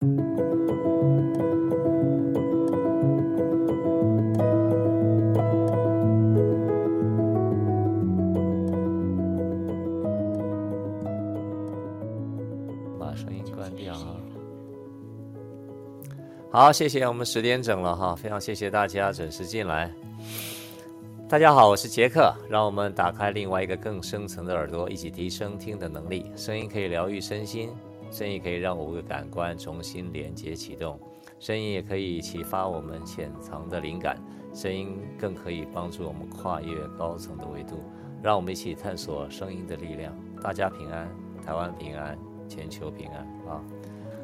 [0.00, 0.06] 把
[13.14, 14.16] 声音关掉啊
[16.50, 19.92] 好，谢谢我们十点整了哈，非常谢谢大家准时进来。
[21.28, 26.32] 大家好，我是杰克，让我们打开另外一个更深层的耳朵，一起提升听的能力。
[26.36, 27.68] 声音可以疗愈身心，
[28.10, 30.98] 声音可以让五个感官重新连接启动，
[31.38, 34.20] 声音也可以启发我们潜藏的灵感，
[34.52, 37.78] 声音更可以帮助我们跨越高层的维度。
[38.22, 40.14] 让我们一起探索声音的力量。
[40.42, 41.08] 大家平安，
[41.42, 42.18] 台湾平安，
[42.48, 43.64] 全球平安啊！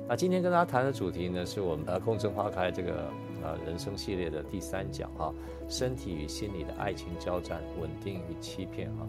[0.07, 3.11] 那今天跟大家谈的主题呢，是我们呃空中花开这个
[3.43, 5.33] 呃人生系列的第三讲哈，
[5.69, 9.07] 身体与心理的爱情交战，稳定与欺骗哈。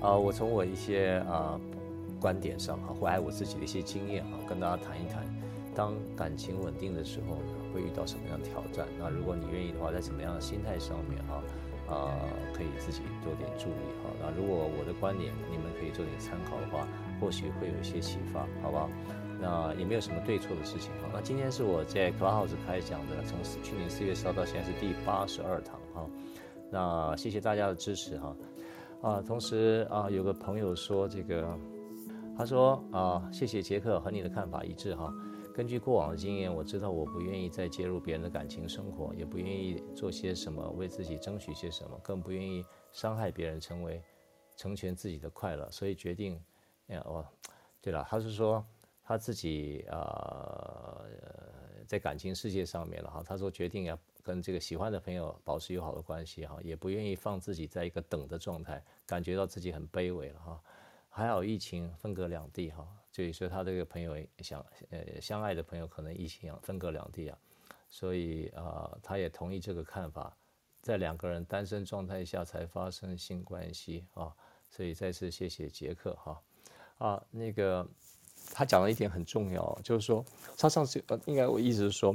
[0.00, 1.58] 啊、我从我一些啊、
[2.20, 5.24] 观点上哈，或者我自己的一些经验哈，跟大家谈一谈，
[5.74, 8.86] 当感情稳定的时候呢，会遇到什么样的挑战？
[8.98, 11.42] 那如果你愿意的话，在什么样的心态上面哈，
[11.88, 12.16] 啊、
[12.54, 14.10] 可以自己多点注意哈。
[14.20, 16.86] 那如果我的观点你们可以做点参考的话，
[17.20, 18.88] 或许会有一些启发，好不好？
[19.40, 21.08] 那也没有什么对错的事情哈。
[21.12, 26.08] 那今天是我在 Clubhouse 开讲的，从去年四月烧到现在是第八十二堂哈。
[26.70, 28.34] 那谢谢大家的支持哈。
[29.02, 31.58] 啊，同时啊，有个朋友说这个，
[32.36, 35.12] 他说啊，谢谢杰克和你的看法一致哈。
[35.54, 44.02] 根据过往的经验，我知道我不愿意再介入别人的感情生活，也不愿意做些什么为自己争取些什么，更不愿意伤害别人，成为
[44.56, 46.40] 成全自己的快乐，所以决定，
[46.88, 47.24] 哎呀，哦，
[47.80, 48.64] 对了，他是说。
[49.06, 51.04] 他自己呃，
[51.86, 60.58] 在感情世界上面了哈，他说决定要跟这个喜欢的朋友保持友好的关系哈，也不愿意放自己在一个等的状态，感觉到自己很卑微了哈。
[61.16, 67.38] 还好疫情分隔两地哈，所以说他这个朋友想呃相爱的朋友可能疫情分隔两地啊，
[67.88, 70.36] 所以啊他也同意这个看法，
[70.82, 74.34] 在两个人单身状态下才发生性关系啊，
[74.68, 76.42] 所以再次谢谢杰克哈
[76.98, 77.86] 啊那个。
[78.52, 80.22] 他讲了一点很重要，就是说
[80.58, 82.14] 他上次呃，应该我意思是说，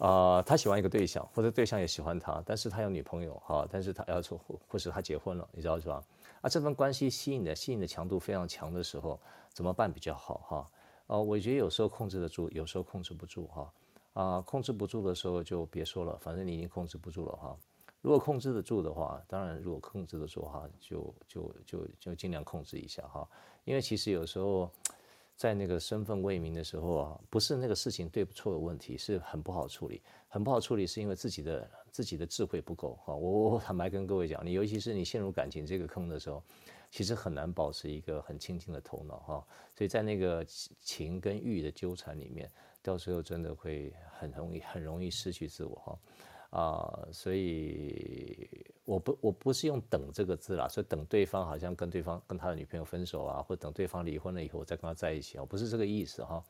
[0.00, 6.02] 呃，他喜欢一个对象，或者对象也喜欢他，但是他有女朋友哈，但是他要说或或是他结婚了，你知道是吧？
[6.40, 10.70] 啊，这份关系吸引的吸引的强度非常强的时候，怎么办比较好哈？
[11.06, 13.72] 啊、我觉得有时候控制得住，有时候控制不住哈。
[14.14, 17.54] 啊、控制不住的时候就别说了，反正你已经控制不住了哈。
[18.00, 23.28] 如果控制得住的话，当然如果控制得住哈，就就就就尽量控制一下哈，
[23.64, 24.70] 因为其实有时候。
[25.40, 33.14] 在那个身份未明的时候啊，不是那个事情对不错的问题，是很不好处理，很不好处理，是因为自己的自己的智慧不够哈。
[33.14, 36.42] 我我坦白跟各位讲，你尤其是你陷入感情这个坑的时候，
[36.90, 39.46] 其实很难保持一个很清净的头脑哈。
[39.74, 42.52] 所以在那个情跟欲的纠缠里面，
[42.82, 45.98] 到时候真的会很容易很容易失去自我哈。
[46.50, 48.48] 啊、所以
[48.84, 56.42] 我不我不是用等这个字啦，所以等对方好像跟对方跟他的女朋友分手啊，或等对方离婚了以后我再跟他在一起啊，不是这个意思哈。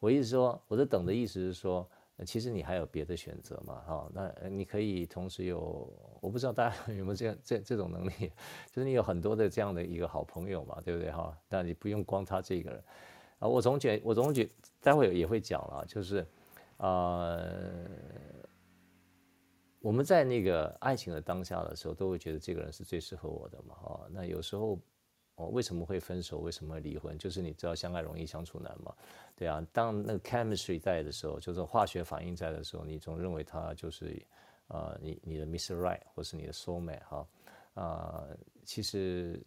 [0.00, 1.88] 我意思说，我的等的意思是说，
[2.26, 4.10] 其实你还有别的选择嘛哈。
[4.12, 5.88] 那你可以同时有，
[6.20, 8.32] 我不知道大家 有没有这样这这种能力，
[8.72, 11.32] 就是你有很多的这样的一个好朋友嘛，对不对哈？
[11.48, 12.82] 但你不用光他这个人
[13.38, 13.46] 啊。
[13.46, 14.48] 我总觉我总觉
[14.82, 16.26] 待会也会讲了，就是
[16.78, 17.22] 啊。
[17.28, 17.86] 呃
[19.84, 24.06] 我们在那个爱情的当下的时候，都会觉得这个人是最适合我的嘛，哈。
[24.10, 24.80] 那有时候，
[25.34, 26.38] 哦，为什么会分手？
[26.38, 27.18] 为什么离婚？
[27.18, 28.94] 就是你知道，相爱容易相处难嘛，
[29.36, 29.62] 对啊。
[29.74, 34.26] 当那个 chemistry 在的时候，就是化学反应在的时候，你总认为他就是，
[34.68, 35.74] 呃，你你的 Mr.
[35.78, 37.28] Right 或是你的 Soul Mate 哈，
[37.74, 38.26] 啊，
[38.64, 39.38] 其实，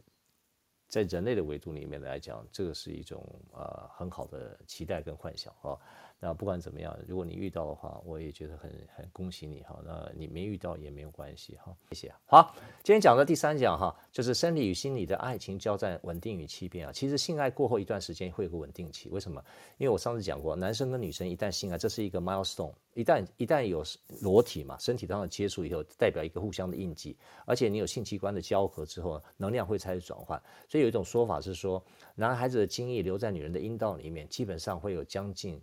[0.87, 5.79] 在人类的维度里面来讲，这个是一种、呃、很好的期待跟幻想哈。
[6.19, 9.79] 那不管怎么样，如果你遇到的话，我也觉得很很恭喜你哈。
[9.85, 12.13] 那你没遇到也没有关系哈，谢谢。
[12.25, 16.91] 好，今天讲的第三讲哈，就是生理与心理的爱情交战，稳定与欺骗啊。
[16.91, 19.43] 其实性爱过后一段时间会有个稳定期，为什么？
[19.77, 23.83] 因为我上次讲过，男生跟女生一旦性爱，这是一个 milestone，一旦一旦有
[24.19, 27.15] 裸体嘛，身体当中接触以后，代表一个互相的印记，
[27.45, 30.41] 而且你有性器官的交合之后，能量会开始转换。
[30.67, 31.83] 所以有一种说法是说，
[32.15, 35.61] 男孩子的精液留在女人的阴道里面，基本上会有将近。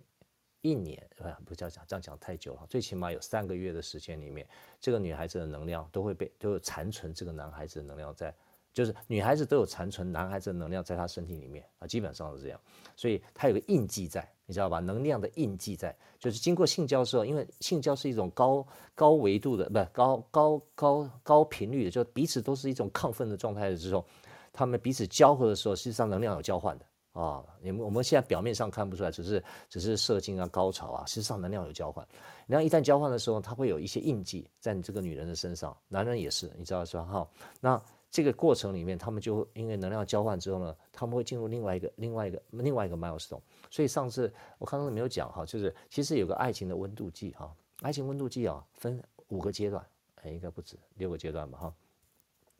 [0.64, 1.06] 一年，
[1.44, 4.48] 不叫讲这样讲太久了，最起码有三个月的时间里面，
[4.80, 8.34] 这个女孩子的能量都会被都有残存，这个男孩子的能量在，
[8.72, 12.58] 就是女孩子都有残存男孩子的能量在她身体里面啊，基本上是这样，
[12.96, 14.80] 所以她有个印记在，你知道吧？
[14.80, 24.02] 能量的印记在，就是经过性交之后，因为性交是一种高高维度的，不是高高高高频率的，就彼此都是一种亢奋的状态的时候，
[24.50, 26.86] 他们彼此交合的时候，实际上能量有交换的。
[27.14, 32.06] 啊，你们我们现在表面上看不出来，只是只是射精啊、高潮啊，实际上能量有交换。
[32.44, 37.04] 然后一旦交换的时候，它会有一些印记在你这个女人的身上，男人也是，你知道是吧？
[37.04, 37.28] 哈，
[37.60, 37.80] 那
[38.10, 43.40] 这个过程里面，他们就因为能量交换之后呢，他们会进入另外一个、另外一个、另外一个 milestone。
[43.70, 51.58] 所以上次我刚刚没有讲哈，就是其实有个爱情的温度计哈，爱情温度计啊，分五个阶段，哎，应该不止六个阶段吧？
[51.58, 51.74] 哈，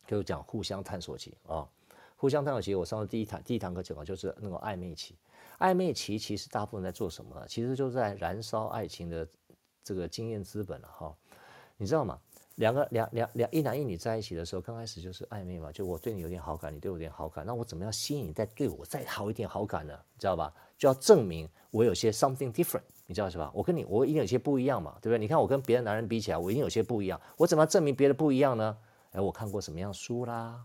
[0.06, 1.68] 就是讲互相探索期啊。
[2.16, 5.16] 互相探索期，我上次第一堂第一堂课讲的就是那个暧昧期。
[5.58, 7.46] 暧昧期其实大部分在做什么呢？
[7.48, 9.26] 其实就是在燃烧爱情的
[9.82, 11.14] 这个经验资本了哈。
[11.76, 12.18] 你知道吗？
[12.56, 19.92] 两个两两两一男一女在一起的时候，刚开始就是暧昧嘛，就我对你有点好感，你对我有点好感，那我怎么样吸引你再对我再好一点好感呢？
[20.12, 20.54] 你知道吧？
[20.78, 23.50] 就要证明我有些 something different，你知道是吧？
[23.52, 25.18] 我跟你我一定有些不一样嘛，对不对？
[25.18, 27.20] 你看我跟别的男人比起来，我一定有些不一样。
[27.36, 28.78] 我怎么证明别的不一样呢？
[29.10, 30.64] 哎，我看过什么样书啦？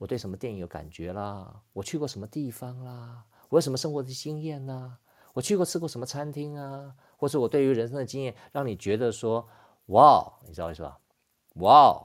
[0.00, 1.60] 我对什么电影有感觉啦？
[1.74, 3.22] 我去过什么地方啦？
[3.50, 4.96] 我有什么生活的经验呢？
[5.34, 6.94] 我去过吃过什么餐厅啊？
[7.18, 9.46] 或是我对于人生的经验，让你觉得说，
[9.88, 10.98] 哇，你知道是吧？
[11.56, 12.02] 哇，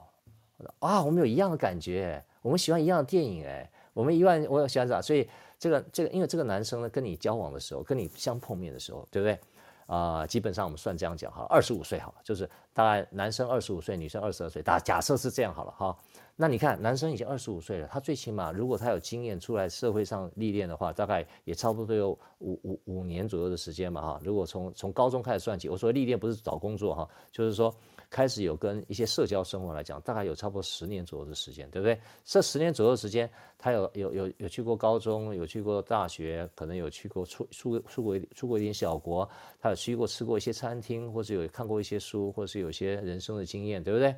[0.80, 5.00] 啊，我们有一样的感觉，我们喜欢一样的电影，哎，我们一万，我有喜欢啥？
[5.00, 5.26] 所以
[5.58, 9.40] 这个这个，因为这个男生呢，跟你交往的时候，跟你相碰面的时候，对不对？
[9.86, 15.96] 啊、基本上我们算这样讲哈，二十五岁好了，就是大概男生二十五岁，女生二十二岁，大假设是这样好了哈。
[16.38, 22.10] 那你看，男生已经二十五岁了，他最起码如果他有经验出来社会上历练的话，大概也差不多有
[22.40, 24.20] 五五五年左右的时间嘛哈。
[24.22, 27.74] 如果从从高中开始算起，我说历练不是找工作哈，就是说
[28.08, 31.98] 开始有跟一些社交生活来讲，大概有差不多十年左右的时间，对不对？
[32.24, 39.28] 这十年左右时间，他有有有有去过高中，有去过大学，可能有去过出出出过出过一点小国，
[39.60, 44.14] 他有去过吃过一些餐厅，或者有看过一些书，或者是有些人生的经验，对不对？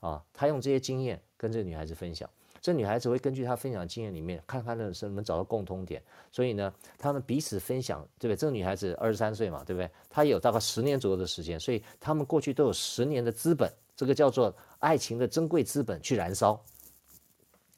[0.00, 2.28] 啊，他用这些经验跟这个女孩子分享，
[2.68, 6.02] 这女孩子会根据他分享经验里面，看看能不能找到共通点。
[6.30, 8.36] 所以呢，他们彼此分享，对不对？
[8.36, 9.90] 这个女孩子二十三岁嘛，对不对？
[10.10, 16.62] 她有大概十年左右的时间，所以他们过去都有十年的资本，这个叫做爱情的珍贵资本去燃烧。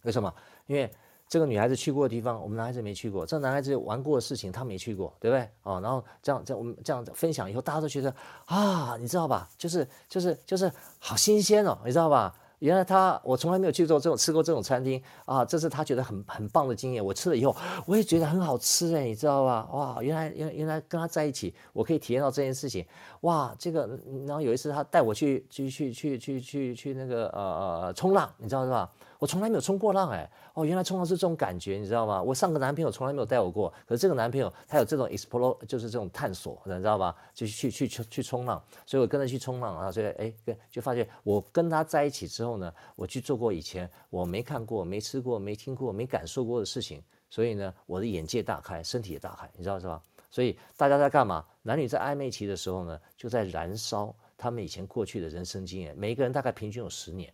[0.02, 0.34] 为什么？
[0.66, 0.90] 因为。
[1.28, 5.42] 这个女孩子去过的地方，我们男孩子没去过；这个男孩子玩过的事情，他没去过，对不对？
[5.62, 8.12] 啊，然后这样这样我们这样分享以后，大家都觉得
[8.46, 9.48] 啊，你知道吧？
[9.56, 12.36] 就是就是就是好新鲜哦，你知道吧？
[12.60, 17.04] 原来他我从来没有去做这种吃过这种餐厅啊，这是他觉得很很棒的经验。
[17.04, 17.54] 我吃了以后，
[17.86, 19.68] 我也觉得很好吃哎，你知道吧？
[19.72, 22.86] 哇，原来原原来跟他在一起，我可以体验到这件事情。
[23.22, 28.90] 哇，这个然后有一次他带我去去去去去去去那个呃呃冲浪，你知道是吧？
[29.20, 30.28] 我从来没有冲过浪哎。
[30.54, 32.20] 哦，原来冲浪是这种感觉，你知道吗？
[32.20, 37.14] 我上个男朋友从来没有带我过，可是这个男朋友他有这种 explore，就是这种探索，你知道吧？
[37.32, 50.02] 就去去去去冲浪，所以我跟着去冲浪啊，所以哎，跟就发现我跟他在一起之后呢，我去做过以前我没看过、没吃过、没听过、没感受过的事情，所以呢，我的眼界大开，身体也大开，你知道是吧？
[50.30, 51.44] 所以大家在干嘛？
[51.62, 57.30] 男女在暧昧期的时候呢，就在燃烧他们以前过去的人生经验，每一个人大概平均有十年。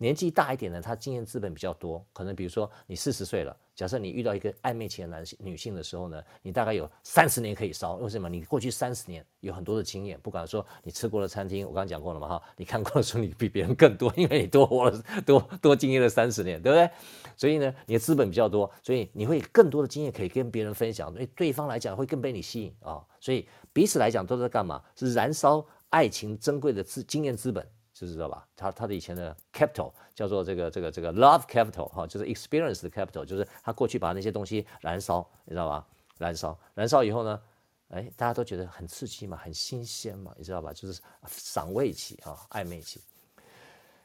[0.00, 8.28] 年纪大一点的，他经验资本比较多，可能比如说你四十岁了，假设你遇到一个暧昧期的男性女性的时候呢，你大概有三十年可以烧，为什么？
[8.28, 16.88] 你过去三十年有很多的经验，不管说你吃过的餐厅，我刚刚讲过了嘛哈，你看过的书你比别人更多，因为你多活了多多经验了三十年，对不对？
[17.36, 24.80] 所以呢，你的资本比较多，所以你会更多的经验可以跟别人分享，对对方来讲会更被你吸引啊、所以彼此来讲都在干嘛？
[24.94, 27.66] 是燃烧爱情珍贵的资经验资本。
[27.98, 28.46] 就知道吧？
[28.54, 35.84] 他他的以前的 capital 叫做这个这个这个 love capital 哈，就是 experience 的 capital，就是他过去把那些东西燃烧，你知道吧？
[36.18, 37.40] 燃烧，燃烧以后呢，
[37.88, 40.72] 哎，大家都觉得很刺激嘛，很新鲜嘛，你知道吧？
[40.72, 43.00] 就是赏味期啊，暧昧期。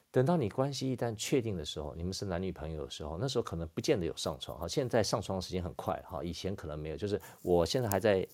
[0.10, 4.68] 等到你关系一旦确定的时候，你们是男女朋友的时候，那时候可能不见得有上床哈。
[4.68, 6.98] 现在上床的时间很快哈，以前可能没有。
[6.98, 8.28] 就是我现在还在。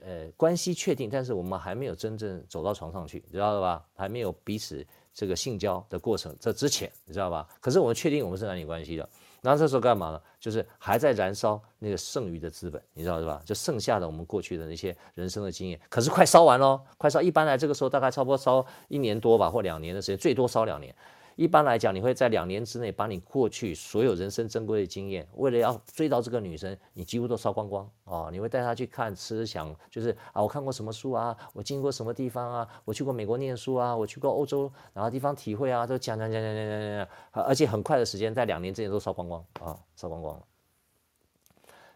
[0.00, 3.86] 呃，关系确定，但是我们还没有真正走到床上去，知道了吧？
[3.94, 7.46] 还没有彼此这个性交的过程，这之前你知道吧？
[7.60, 9.08] 可是我们确定我们是男女关系的，
[9.40, 10.20] 然后这时候干嘛呢？
[10.40, 13.40] 就是还在燃烧那个剩余的资本，你知道是吧？
[13.44, 17.20] 就剩下的我们过去的那些人生的经验，可是快烧完喽，快烧。
[17.20, 20.94] 一般来这个时候大概差不多烧一年多吧，或两年的时间，最多烧两年。
[21.36, 28.28] 一般来讲，你会在两年之内把你过去所有人生珍贵的经验，为了要追到这个女生，你几乎都烧光光啊！
[28.30, 40.42] 你会带她去看、吃、想，就是啊，我看过什么书啊，我经过什么地方啊，我去过美国念书啊，我去过欧洲哪个地方体会啊，都讲讲讲讲讲讲讲，而且很快的时间，在两年之内都烧光光啊，烧光光了。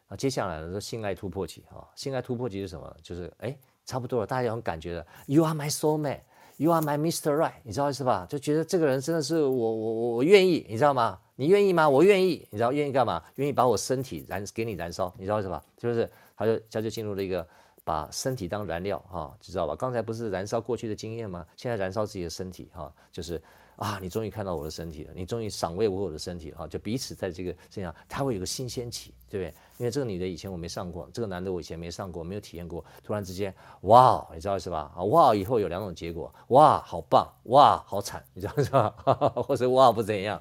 [0.08, 2.96] 啊，接下来呢是性爱突破期啊，性爱突破期是什么？
[3.02, 6.20] 就是哎，差不多了，大家有种感觉了，You are my soulmate。
[6.58, 7.36] You are my Mr.
[7.36, 8.26] Right，你知道是吧？
[8.28, 11.18] 就觉得这个人真的是我我我我愿意，你知道吗？
[11.36, 11.88] 你愿意吗？
[11.88, 13.22] 我愿意，你知道愿意干嘛？
[13.34, 15.62] 愿意把我身体燃给你燃烧，你知道是吧？
[15.76, 17.46] 就是他就他就进入了一个
[17.84, 19.76] 把身体当燃料哈，知道吧？
[19.76, 21.46] 刚才不是燃烧过去的经验吗？
[21.56, 23.40] 现在燃烧自己的身体哈，就是。
[23.76, 29.54] 啊，你终于看到我的身体了，你终于赏味我我的身体了哈，就彼此在这个这样，他会有个新鲜期，对不对？
[29.78, 34.90] 因为这个女的以前我没上过，这个男的我以前没上过，没有体验过，突然之间，哇，你知道是吧？
[34.96, 38.90] 啊，哇，以后有两种结果，哇，好棒，哇，好惨，你知道是吧？
[39.46, 40.40] 或者哇，不怎样，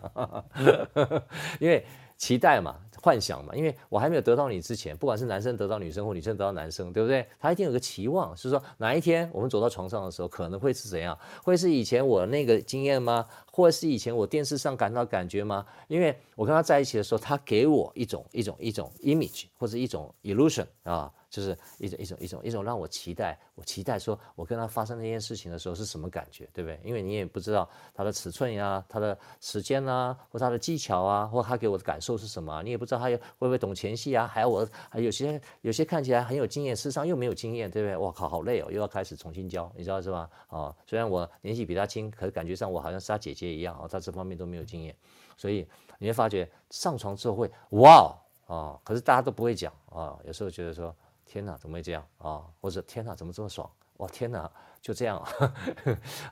[1.59, 1.85] 因为
[2.17, 2.75] 期待嘛。
[3.05, 7.23] 幻想嘛，因为我还没有得到你之前，不管是男生得到女生或女生得到男生，对不对？
[7.39, 11.15] 他一定有个期望，是说哪一天我们走到床上的时候，可能会是怎样？
[11.43, 13.27] 会是以前我那个经验吗？
[13.51, 15.63] 或是以前我电视上感到感觉吗？
[15.87, 21.13] 因为我跟他在一起的时候，他给我一种一种一种 image 或者一种 illusion 啊。
[21.35, 26.79] 就是一种一种一种一种让我期待，我期待说，我跟他发生那件事情的时候是什么感觉，对不对？
[26.81, 37.97] 因为你也不知道他的尺寸呀，他的时间啊，或他的技巧啊，或他给我的感受是什么，你也不知道他会不会懂前戏啊，还有我还有些有些看起来很有经验，事实上又没有经验，对不对？
[37.97, 40.29] 哇靠，好累哦，又要开始重新教，你知道是吧？
[40.47, 44.95] 啊，虽然我年纪比他轻，可是感觉上我好像是他姐姐一样啊，他这方面都没有经验，
[45.35, 48.15] 所以你会发觉上床之后会哇
[48.47, 50.95] 啊，可是大家都不会讲啊，有时候觉得说。
[51.25, 52.45] 天哪，怎么会这样啊？
[52.61, 53.69] 或者天哪，怎么这么爽？
[53.97, 54.51] 哇，天哪，
[54.81, 55.53] 就这样啊？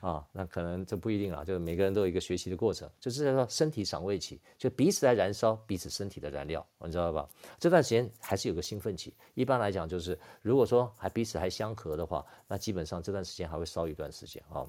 [0.00, 7.28] 啊，那可能这不一定啊，就是每个人都有一个学习的过程，就是说身体赏味期，就彼此在燃烧彼此身体的燃料，你知道吧？
[7.58, 9.14] 这段时间还是有个兴奋期。
[9.32, 14.66] 一般来讲，就是如果说还彼此还相合的话，那基本上这段时间还会烧一段时间啊。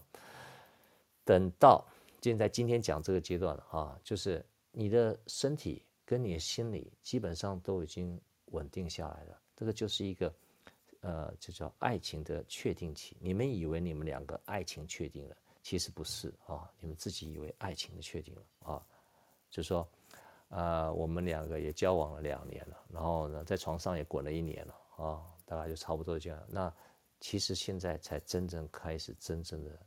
[1.25, 1.85] 等到
[2.21, 9.37] 现在今天讲这个阶段了啊，就是你的身体跟你的心理基本上都已经稳定下来了。
[9.55, 10.33] 这个就是一个，
[10.99, 13.15] 呃，就叫爱情的确定期。
[13.21, 18.85] 你们以为你们两个爱情确定了，其实不是啊，你们自己以为爱情的确定了啊。
[19.49, 19.87] 就说，
[20.49, 26.43] 呃，我们两个也交往了两年了，然后呢，在床上也滚了一年了啊，大概就差不多这样。
[26.49, 26.73] 那
[27.21, 29.79] 其实现在才真正开始真正的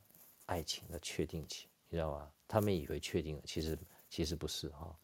[0.47, 2.33] 爱情的确定期，你知道吗？
[2.49, 4.97] 他们以为确定了，其实其实不是啊。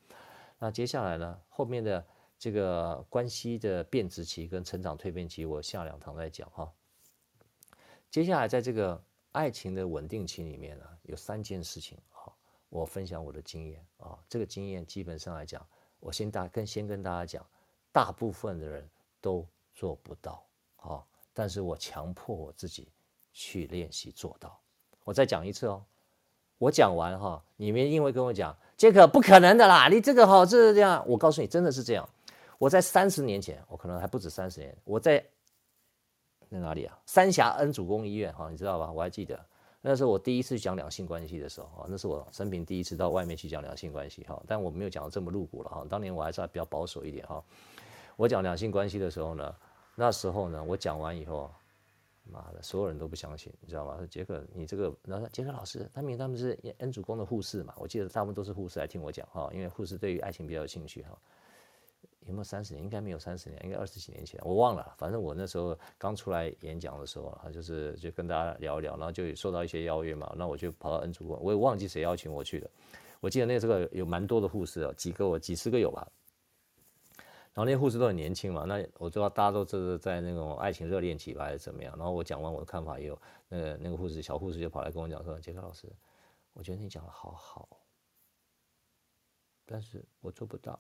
[0.59, 2.03] 那接下来呢，后面的。
[2.45, 6.71] 这个关系的变质期跟成长蜕变期，我下两堂再讲哈。
[8.11, 12.31] 接下来，在这个爱情的稳定期里面呢，有三件事情哈，
[12.69, 14.19] 我分享我的经验啊。
[14.29, 15.67] 这个经验基本上来讲，
[16.01, 17.47] 我先大跟先跟大家讲，
[17.91, 18.87] 大部分的人
[19.23, 20.47] 都做不到
[20.77, 22.93] 啊，但是我强迫我自己
[23.33, 24.61] 去练习做到。
[25.03, 25.83] 我再讲一次哦，
[26.59, 32.07] 我讲完哈，你们因为跟我讲，杰克不可能的啦，你这个好这是这样，我告诉你，真的是这样。
[32.59, 34.77] 我在三十年前，我可能还不止三十年。
[34.85, 35.19] 我在
[36.51, 36.99] 在哪里啊？
[37.07, 38.93] 三峡恩主公医院哈，你知道吧？
[38.93, 39.39] 我还记得
[39.81, 44.41] 那时候我第一次讲两性关系的时候啊，那是我生平第一次到外面去讲两性关系哈。
[44.47, 45.85] 但我没有讲的这么露骨了哈。
[45.91, 47.43] 当年我还是比较保守一点哈。
[48.17, 49.55] 我讲两性关系的时候呢，
[49.97, 51.51] 那时候呢，我讲完以后，
[52.31, 53.97] 妈的，所有人都不相信，你知道吗？
[53.99, 57.75] 说杰克，你这个，然后杰克老师，他们他们是恩主公的护士嘛？
[57.77, 61.19] 我记得大部分都是护士来听我讲哈，因为护士对于爱情比较有兴趣哈。
[62.27, 62.83] 有没有三十年？
[62.83, 64.95] 应该没有三十年，应该二十几年前，我忘了。
[64.99, 72.71] 反正我那时候刚出来演讲的时候啊，就是就跟大家聊一聊，然后就受到一些邀约嘛，那我就跑到恩主公，我也忘记谁邀请我去的。
[73.21, 76.07] 我记得那时候有蛮多的护士哦，几个我几十个有吧。
[77.55, 81.95] 然后那些护士都很年轻嘛，那我知道大家都是在那种爱情热恋期吧，还是怎么样。
[81.97, 85.87] 然后我讲完我的看法以后，那个那个护士小护士就跑来跟我讲说：“杰克老师，
[86.53, 87.69] 我觉得你讲的好好，
[89.67, 90.79] 但是我做不到。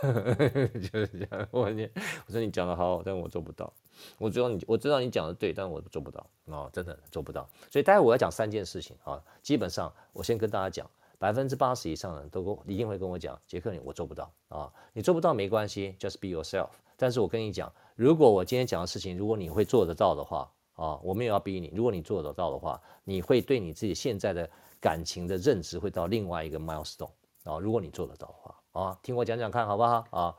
[0.00, 1.88] 就是这样，我你
[2.26, 3.70] 我说你讲的好，但我做不到。
[4.16, 7.46] 我知道你，我知道你讲的对，但我做不到啊，真的做不到。
[7.70, 16.70] 所以待会我要讲三件事情啊，基本上我先跟大家讲，百分之八十以上的人都一定会跟我讲，杰克你我做不到啊，你做不到没关系，just be yourself。
[16.96, 24.48] 但是我跟你讲，如果我今天讲的事情，如果你会做得到的话啊，我没有要逼你，如果你做得到的话，你会对你自己现在的
[24.80, 27.10] 感情的认知会到另外一个 milestone
[27.50, 28.56] 啊，如果你做得到的话。
[28.72, 30.36] 啊，听我讲讲看好不好啊？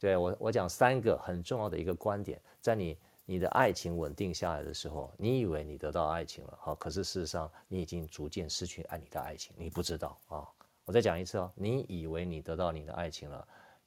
[0.00, 10.42] 对，我，我讲三个很重要的一个观点，在你你的爱情稳定下来的时候，你以为你得到爱情了，哈，可是事实上你已经逐渐失去爱你的爱情，你不知道啊。
[10.86, 13.46] 我再讲一次哦，你以为你得到你的爱情了，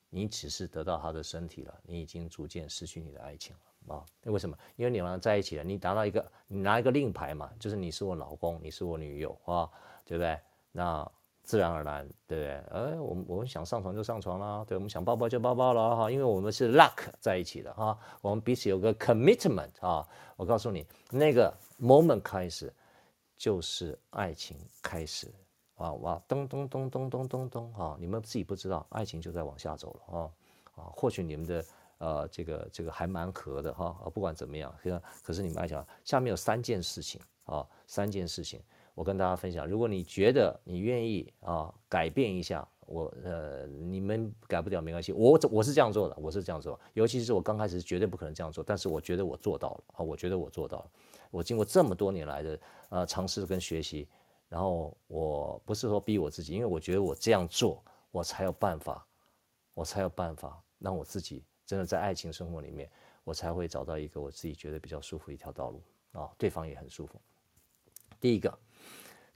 [0.10, 3.54] 你只是得到他的身体了，你已经逐渐失去你的爱情
[3.86, 4.06] 了啊。
[4.24, 4.58] 为什么？
[4.78, 9.70] 因为你们在一起了，你拿到一个，你拿一个令牌嘛，就是你是我老公，你是我女友啊，
[10.06, 10.40] 对不对？
[10.72, 11.12] 那。
[11.52, 12.54] 自然而然，对不对？
[12.72, 20.08] 哎，我们我们想上床就上床啦，对，我们想抱抱就抱抱了哈，因为我们是 luck 在一起的哈，我们彼此有个 commitment 啊。
[20.38, 22.74] 我告诉你，那个 moment 开始，
[23.36, 25.30] 就是爱情开始。
[25.76, 27.98] 啊哇，咚咚咚咚咚咚咚啊！
[28.00, 30.32] 你们自己不知道，爱情就在往下走了啊
[30.76, 30.80] 啊！
[30.96, 31.66] 或许你们的
[31.98, 38.62] 呃这个这个还蛮合的哈啊，不管怎么样，可可是你们爱情下面有三件事情啊，三件事情，
[38.96, 39.68] 我跟大家分享。
[39.68, 50.92] 如果你觉得你愿意啊改变一下，我呃你们改不掉没关系，我我是这样做的，我是这样做，尤其是我刚开始绝对不可能这样做，但是我觉得我做到了啊，我觉得我做到了，
[51.30, 54.08] 我经过这么多年来的呃尝试跟学习。
[54.50, 57.82] 然后我不是说逼我自己，因为我觉得我这样做，
[58.12, 59.08] 我才有办法，
[59.74, 62.92] 我才有办法让我自己真的在爱情生活里面，
[63.24, 65.82] 我才会找到一个我自己觉得比较舒服一条道路
[66.12, 67.18] 啊，对方也很舒服。
[68.20, 68.60] 第一个，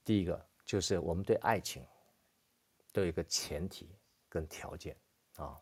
[0.06, 1.84] 第一个就是我们对爱情
[2.94, 3.90] 都有一个前提
[4.30, 4.96] 跟条件
[5.36, 5.60] 啊，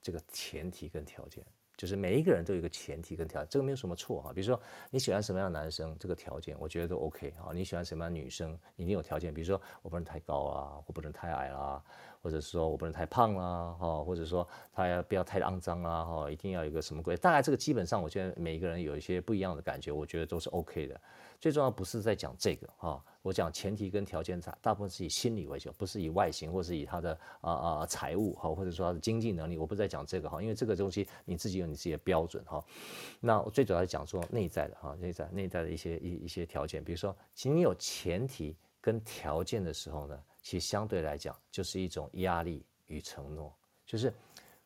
[0.00, 1.44] 这个前提跟条件。
[1.74, 4.32] 就是每一个人都有一个前提跟条件，这个没有什么错哈。
[4.32, 7.50] 比如说你喜欢什么样的男生，这个条件我觉得都 OK 啊。
[7.52, 11.82] 你喜欢什么样的女生，一定有条件，比如说我不能太高啊，我不能太矮啦，
[12.20, 17.16] 或者是说我不能太胖啦，哈，或者说他要不要太肮脏啦，哈，一定要有一个什么规。
[17.16, 21.00] 大概这个基本上，我觉得每一个人有一些不一样的感觉，我觉得都是 OK 的。
[21.40, 32.62] 最重要不是在讲这个哈，我讲前提跟条件，大大部分是以心理为主，不是以外形或是以他的啊啊财务哈，或者说他的经济能力，我不再讲这个哈，因为这个东西你自己有你自己的标准哈。
[33.20, 43.54] 那我最主要讲说内在的哈，内在内在的一些一一些条件，比如说，其实你有前提跟条件的时候呢，其实相对来讲就是一种压力与承诺，
[43.86, 44.12] 就是。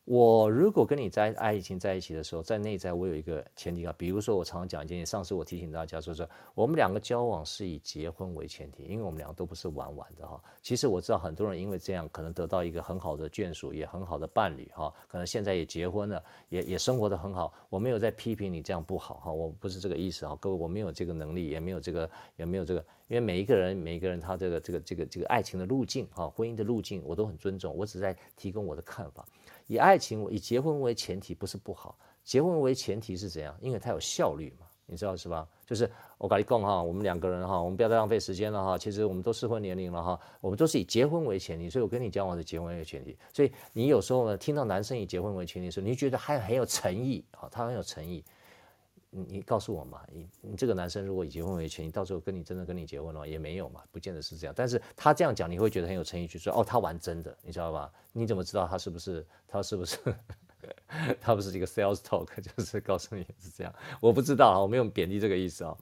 [0.09, 10.41] 我如果跟你在爱情在一起的时候，在内在我有一个前提啊，比如说我常常讲一件，上次我提醒大家说说，我们两个交往是以结婚为前提，因为我们两个都不是玩玩的哈。
[10.61, 17.53] 其实我知道很多人因为这样可能得到一个很好的眷属，也很好的伴侣哈，可能现在也结婚了，也也生活得很好。
[17.69, 29.25] 我没有在批评你这样不好哈，我不是这个意思哈，各位我没有这个能力，也没有这个也没有这个，因为每一个人每一个人他这个这个这个这个爱情的路径哈，婚姻的路径我都很尊重，我只在提供我的看法。
[29.67, 33.55] 以爱情、以结婚为前提不是不好，结婚为前提是怎样？
[33.61, 35.47] 因为它有效率嘛，你知道是吧？
[35.65, 38.77] 就是我跟你讲哈，我们两个人哈，我们不要再浪费时间了哈。
[38.77, 43.17] 其实我们都适婚年龄了哈，我们都是以结婚为前提，所以我跟你交往是结婚为前提。
[43.33, 48.23] 所以你有时候呢，听到男生以结婚为前提的时候，你觉得还很有诚意啊，他很有诚意。
[49.09, 54.53] 你你告诉我嘛，你你这个男生如果以结婚为前提，到时候跟你真的跟你结婚了也没有嘛，不见得是这样。
[54.55, 57.91] 但是他这样讲，你会觉得很有诚意，就说哦，他玩真的，你知道吧？
[58.11, 59.97] 你怎么知道他是不是他是不是
[61.21, 63.73] 他不是这个 sales talk， 就是告诉你是这样？
[64.01, 65.75] 我不知道啊，我没有贬低这个意思啊。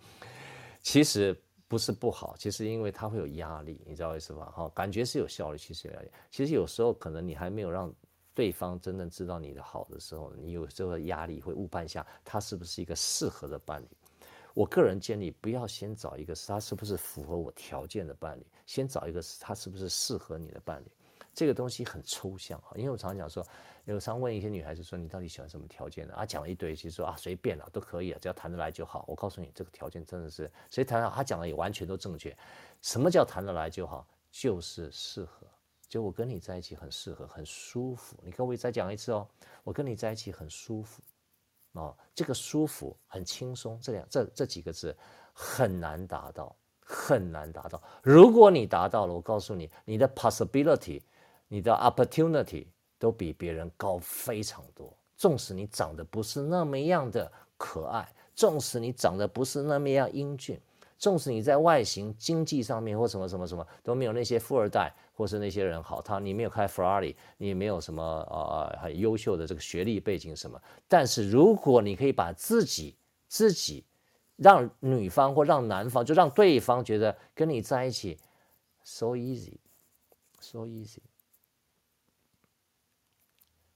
[0.81, 1.35] 其实
[1.67, 4.45] 不是不好，其实因为他会有压力，你知道意思吧？
[4.55, 6.07] 哈，感觉是有效率，其实有压力。
[6.29, 7.91] 其实有时候可能你还没有让。
[8.35, 13.87] 对方真正知道你的好的时候，你有这个压力会误判下他是不是一个适合的伴侣。
[14.53, 20.85] 我个人建议不要先找一个是他是不是符合我条件的伴侣，先找一个是他是不是适合你的伴侣。
[21.33, 23.45] 这个东西很抽象哈，因为我常常讲说，
[23.83, 26.25] 有常问一些女孩子说你到底喜欢什么条件的啊？
[26.25, 29.03] 讲了一堆，其实说啊随便了都可以啊，只要谈得来就好。
[29.07, 32.35] 我告诉你，这个条件真的是谁谈得好，他讲的也完全都正确。
[32.81, 34.07] 什么叫谈得来就好？
[34.31, 35.45] 就是适合。
[35.95, 38.17] 就我跟你在一起很适合，很舒服。
[38.21, 39.25] 你跟我再讲一次哦，
[39.63, 41.01] 我跟你在一起很舒服，
[41.71, 44.93] 哦，这个舒服很轻松，这两这这几个字
[45.31, 47.81] 很难达到，很难达到。
[48.03, 51.01] 如果你达到了，我告诉你，你的 possibility，
[51.47, 52.67] 你的 opportunity
[52.99, 54.93] 都比别人高非常多。
[55.15, 60.59] 纵使你长得不是那么样的可爱，纵使你长得不是那么样英俊。
[60.97, 72.95] 纵使你在外形、经济上面或什么什么什么都没有那些富二代或是那些人好，他你没有开法拉利，你也没有什么呃很优秀的这个学历背景什么，但是如果你可以把自己
[73.27, 73.85] 自己
[74.37, 78.17] 让女方或让男方就让对方觉得跟你在一起
[78.83, 79.57] so easy
[80.39, 80.99] so easy，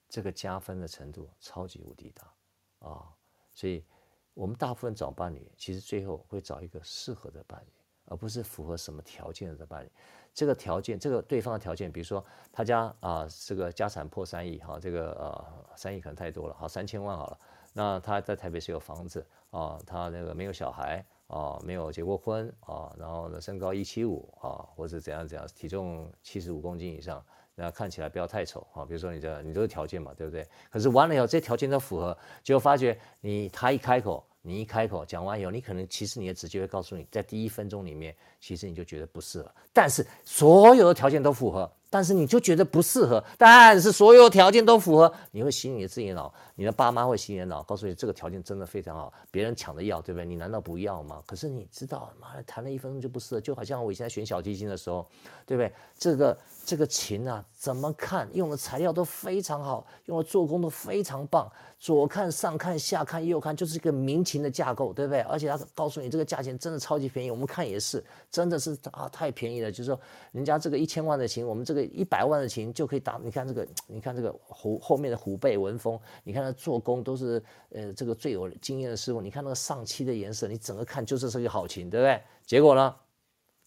[0.08, 3.10] 这个加分的程度超级无敌大啊，
[3.54, 3.84] 所以。
[4.34, 7.72] 我们大部分找伴侣，其实最后会找一个适合的伴侣，
[8.06, 9.92] 而不是符合什么条件的伴侣。
[10.34, 17.40] 这个条件，这个对方的条件，比如说他家啊，这个家产破三亿，哈，这个呃三亿可能太多了，好三千万好了。
[17.74, 27.24] 那他在台北是有房子啊，他那个没有小孩啊，没有结过婚啊，然后呢身高一七五啊，或者怎样怎样，体重七十五公斤以上。
[27.60, 30.48] 那看起来不要太丑啊，比如说你这你这个条件嘛，对不对？
[30.72, 39.52] 可是完了以后，这条件都符合，就发觉你他一开口，你一开口讲完以后，你可能其实你的直觉会告诉你，在第一分钟里面，其实你就觉得不适合。
[39.74, 50.26] 但是所有的条件都符合，但是你就觉得不适合，但是所有条件都符合，你会洗你的自己脑，你的爸妈会洗你脑，告诉你这个条件真的非常好，别人抢着要，对不对？
[50.26, 51.24] 你难道不要吗？
[51.26, 55.08] 可是你知道，妈的弹了一分钟就不适合，就好像我以前在选小提琴的时候，
[55.46, 55.74] 对不对？
[55.98, 65.22] 这个这个琴啊，怎么看用的材料都非常好，用的做工都非常棒，左看上看下看右看，就是一个民琴的架构，对不对？
[65.22, 70.00] 而且他告诉你这个价钱真的超级便宜，我们看也是，真的是啊太便宜了，就是说
[70.34, 71.80] 人家这个一千万的琴，我们这个。
[72.00, 82.22] 一百万的琴就可以打，你看这个，你看这个虎后面的虎背纹风，你看做工都是呃这个最有经验的师傅，你看那个上漆的颜色，你整个看就是这个好琴，对不对？
[82.46, 82.96] 结果呢，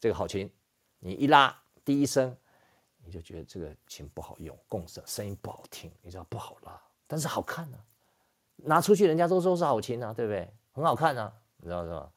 [0.00, 0.50] 这个好琴
[0.98, 2.36] 你一拉第一声，
[3.04, 7.84] 你就觉得这个琴不好用，共振声音不好听，你知道不好拉，但是好看呢、啊，
[8.56, 10.48] 拿出去人家都说是好琴啊，对不对？
[10.72, 12.10] 很好看啊，你知道是吧？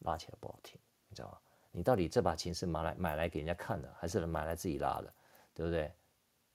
[0.00, 0.78] 拉起来不好听，
[1.08, 1.38] 你知道吗？
[1.72, 5.14] 你到底这把琴是买来买来给人家看的，还是买来自己拉的？
[5.54, 5.92] 对不对？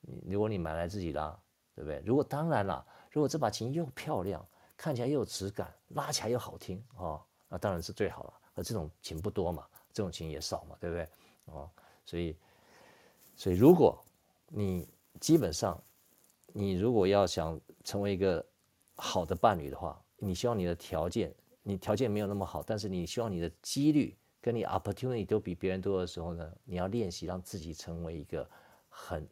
[0.01, 1.39] 你如果你买来自己拉，
[1.73, 2.01] 对不对？
[2.05, 8.33] 如果当然了，如果这把琴又漂亮，看起来又有质感，拉起来又好听哦，那当然是最好了。
[8.55, 11.07] 而这种琴不多嘛，这种琴也少嘛，对不对？
[11.45, 11.71] 哦，
[12.03, 12.37] 所以，
[13.37, 13.97] 所以如果
[14.47, 14.85] 你
[15.21, 15.81] 基本上，
[16.47, 18.45] 你如果要想成为一个
[18.97, 28.45] 好的伴侣的话，你希望你的条件，你条件没有那么好，但是你希望你的几率跟你 opportunity 都比别人多的时候呢，你要练习让自己成为一个。
[28.97, 29.27] 很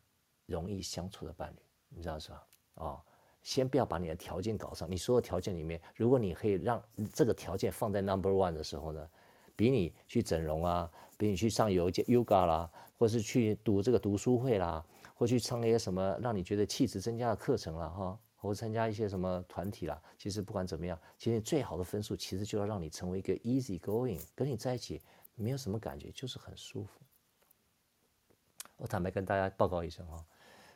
[0.45, 2.47] 容易相处的伴侣，你知道是吧？
[2.73, 3.01] 哦，
[3.43, 4.89] 先不要把你的条件搞上。
[4.89, 6.81] 你所有条件里面，如果你可以让
[7.13, 9.07] 这个条件放在 number one 的时候呢，
[9.55, 20.01] 比你去整容啊，比你去上游 yoga 啦，或是去读这个读书会啦，或去上一些什么让你觉得气质增加的课程啦，哈，或参加一些什么团体啦。
[20.17, 25.01] 其实不管怎么样，其实最好的分数其实就要让你成为一个 easy going，跟你在一起
[25.35, 27.01] 没有什么感觉，就是很舒服。
[28.77, 30.25] 我坦白跟大家报告一声哈，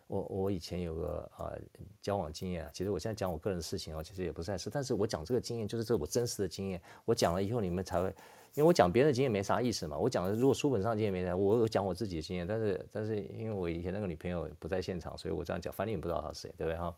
[0.08, 1.60] 我我以前有个呃
[2.02, 8.08] 交往经验啊，其实我现在讲我个人的事情啊，其实也不算是，但是我讲这个经验就是这我真实的经验，我讲了以后你们才会，
[8.54, 16.96] 因为我讲别人的经验没啥意思嘛，我讲的如果书本上经验没啥，我有讲我自己的经验，但是但是因为我以前那个女朋友不在现场，所以我这样讲，反正你不知道她是谁，对不对哈？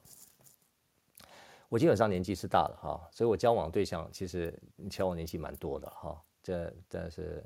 [1.68, 4.54] 我基本上年纪是大的哈，所以我交往对象其实
[4.90, 7.44] 交往年纪蛮多的哈，这但是。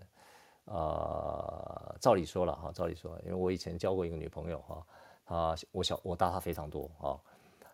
[0.66, 4.82] 呃，照理说了哈，照理说，因为我以前交过一个女朋友哈，
[5.26, 7.20] 啊我小我大他非常多啊。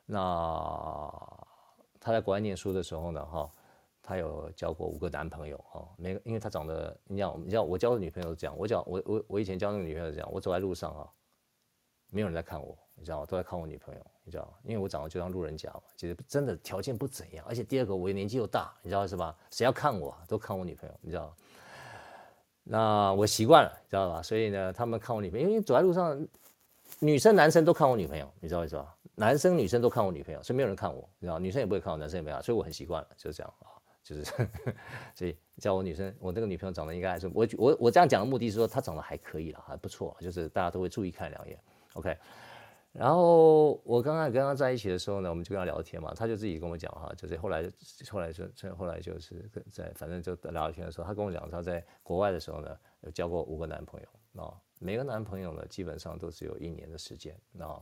[0.05, 1.11] 那
[1.99, 3.49] 他在国外念书的时候呢哈，
[4.01, 11.07] 他有交过五个男朋友哈，每个因为他长得，你知道你知道我交的女朋友是这样，我讲我我我以前交那个女朋友是这样，我走在路上啊，
[12.09, 13.25] 没有人在看我，你知道吗？
[13.27, 14.53] 都在看我女朋友，你知道吗？
[14.63, 19.35] 因为我长得就像路人甲嘛，其实真的条件不怎样，而且第二个我年纪又大，你知道是吧？
[19.51, 21.31] 谁要看我都看我女朋友，你知道。
[22.63, 24.21] 那我习惯了，知道吧？
[24.23, 26.27] 所以呢，他们看我女朋友，因为走在路上，
[26.99, 28.87] 女生男生都看我女朋友，你知道为什么？
[29.15, 31.37] 男生女生都看我女朋友，所以没有人看我，你知道？
[31.37, 33.67] 女生也不会看我，男生也没有，所以我很习惯了，就是这样啊，
[34.03, 34.23] 就是，
[35.13, 41.59] 所以叫我女生，我那个女朋友长得应该还是我我我这样讲的目的是说她长得还可以了，还不错，就是大家都会注意看两眼
[41.93, 42.17] ，OK。
[42.91, 47.61] 然后我刚刚跟他在一起的时候呢，我们就跟他聊天嘛，他就自己跟我讲哈，就是后来
[48.09, 57.79] 后来就后来就是在反正就聊天的时候，他跟我讲他在国外的时候呢，有交过五个男朋友啊，每个男朋友呢基本上都只有一年的时间啊，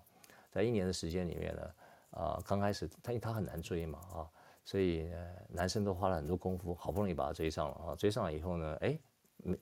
[0.51, 1.71] 在一年的时间里面呢，
[2.11, 4.29] 啊刚开始他他很难追嘛啊，
[4.65, 5.09] 所以
[5.47, 8.99] 男生都花了很多功夫，好不容易把他追上了啊，追上了以后呢，哎。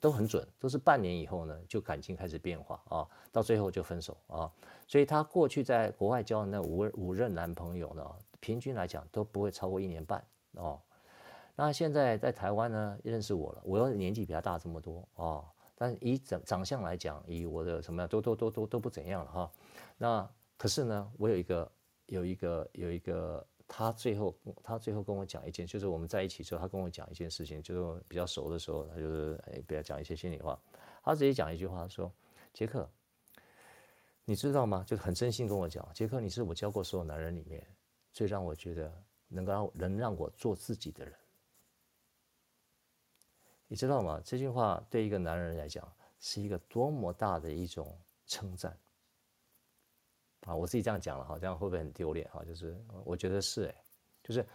[0.00, 4.50] 都很准，都是半年以后呢，就感情开始变化啊，到最后就分手啊。
[4.88, 8.02] 所以她过去在国外交的那五五任男朋友呢，
[8.40, 10.80] 平均来讲都不会超过一年半哦。
[11.54, 15.44] 那现在在台湾呢，认识我了，我又年纪比他大这么多啊，
[15.76, 19.52] 但以长长相来讲，以我的什么样，都都都都都不怎样了哈。
[19.96, 21.70] 那可是呢，我有一个
[22.06, 23.46] 有一个有一个。
[23.68, 30.56] 他最后，他最后跟我讲一件，就是我们在一起之后，他跟我讲一件事情，就是比较熟的时候，他就是哎，不要讲一些心里话。
[31.02, 32.08] 他直接讲一句话说
[32.54, 32.88] ：“杰克，
[34.24, 34.84] 你知道吗？
[34.86, 37.60] 就是很真心跟我讲，杰克，你是我交过所有男人里面
[38.12, 41.12] 最让我觉得能够让能让我做自己的人。
[43.68, 44.20] 你知道吗？
[44.24, 48.76] 这句话对一个男人来讲是一个多么大的一种称赞。”
[50.46, 52.44] 啊，我自己这样讲了哈，这样会不会很丢脸哈？
[52.44, 53.74] 就是我觉得是哎，
[54.22, 54.46] 就是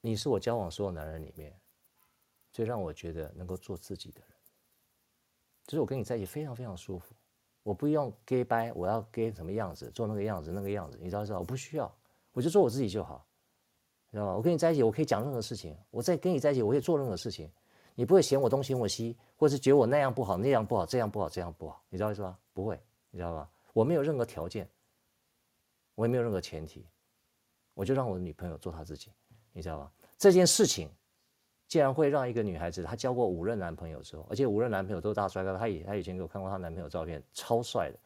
[0.00, 1.52] 你是我交往所有男人里面
[2.52, 4.30] 最让我觉得能够做自己的人，
[5.66, 7.16] 就是我跟你在一起非常非常舒服，
[7.64, 11.40] 我不用 gay 掰，我要 gay 什么样子，做那个样子那个样子，你知道知道？
[11.40, 11.92] 我不需要，
[12.30, 13.26] 我就做我自己就好，
[14.12, 14.36] 知道吗？
[14.36, 17.50] 我跟你在一起，我可以讲任何事情，我在跟你在一起，我可以做任何事情，
[17.98, 22.38] 你不会嫌我东嫌我西，或是觉得我那样不好那样不好这样不好这样不好，你知道意思吧？
[22.52, 22.80] 不会，
[23.10, 23.50] 你知道吧？
[23.72, 24.70] 我没有任何条件，
[25.96, 26.86] 我也没有任何前提，
[27.74, 29.10] 我就让我的女朋友做她自己，
[29.52, 29.92] 你知道吧？
[30.16, 30.88] 这件事情
[31.66, 37.98] 竟然会让一个女孩子，她交过五任男朋友之后，而且五任男朋友都是大帅哥，她以她以前给我看过她男朋友照片，超帅的，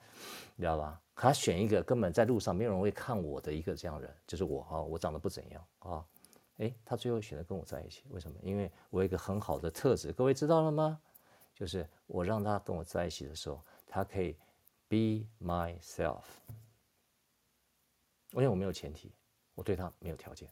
[0.57, 0.98] 你知道吧？
[1.14, 6.02] 她选一个根本在路上没有人会看我的一个这样人，就是我啊，我长得不怎样啊，
[6.62, 8.37] 诶，他最后选择跟我在一起，为什么？
[8.40, 11.01] 因为我有一个很好的特质，各位知道了吗？
[11.53, 14.37] 就是我让他跟我在一起的时候，他可以
[14.88, 16.22] be myself，
[18.31, 19.12] 因为我没有前提，
[19.57, 20.48] 我对他没有条件。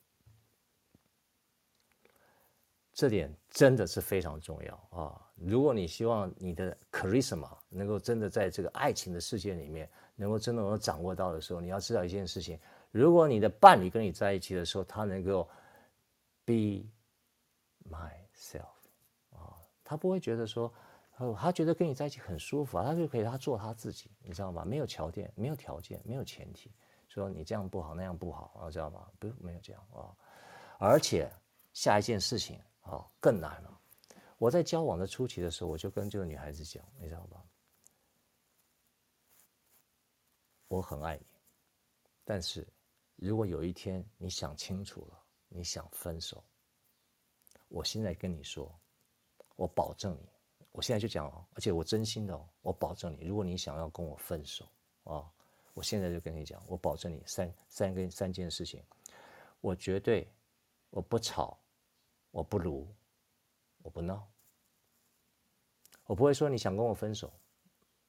[2.93, 5.33] 这点真的是非常重要啊！
[5.37, 12.59] 如果你希望你的 charisma 能够真的在这个爱情的世界里面能够真的能够掌握到的时候，你要知道一件事情：
[12.91, 15.49] 如果你的伴侣跟你在一起的时候，他能够
[16.51, 16.91] be
[17.89, 18.75] myself
[19.31, 20.73] 啊，他不会觉得说，
[21.19, 24.65] 哦，他觉得跟你在一起很舒服啊，他就可以他做他自己，你知道吗？
[24.65, 26.73] 没有条件，没有条件，没有前提，
[27.09, 29.09] 说你这样不好，那样不好啊，知道吗？
[29.19, 30.17] 不，没有这样啊，
[30.79, 31.31] 而且
[31.73, 32.61] 下一件事情。
[32.83, 33.81] 哦，更难了。
[34.39, 37.45] 我在交往的初期的时候，我就跟这个女孩子讲，你知道吧？
[40.67, 41.27] 我很爱你，
[42.25, 42.67] 但是
[43.17, 46.43] 如果有一天你想清楚了，你想分手，
[47.69, 48.75] 我现在跟你说，
[49.57, 50.29] 我保证你，
[50.73, 54.67] 我现在就讲哦，而且我真心的哦，我保证你，如果你想要跟我分手
[55.05, 55.31] 啊，
[55.75, 58.83] 我现在就跟你讲，我保证你三三跟三件事情，
[59.61, 60.27] 我绝对
[60.89, 61.59] 我不吵。
[62.33, 62.87] 我不如，
[63.83, 64.25] 我不闹，
[66.05, 67.29] 我不会说你想跟我分手，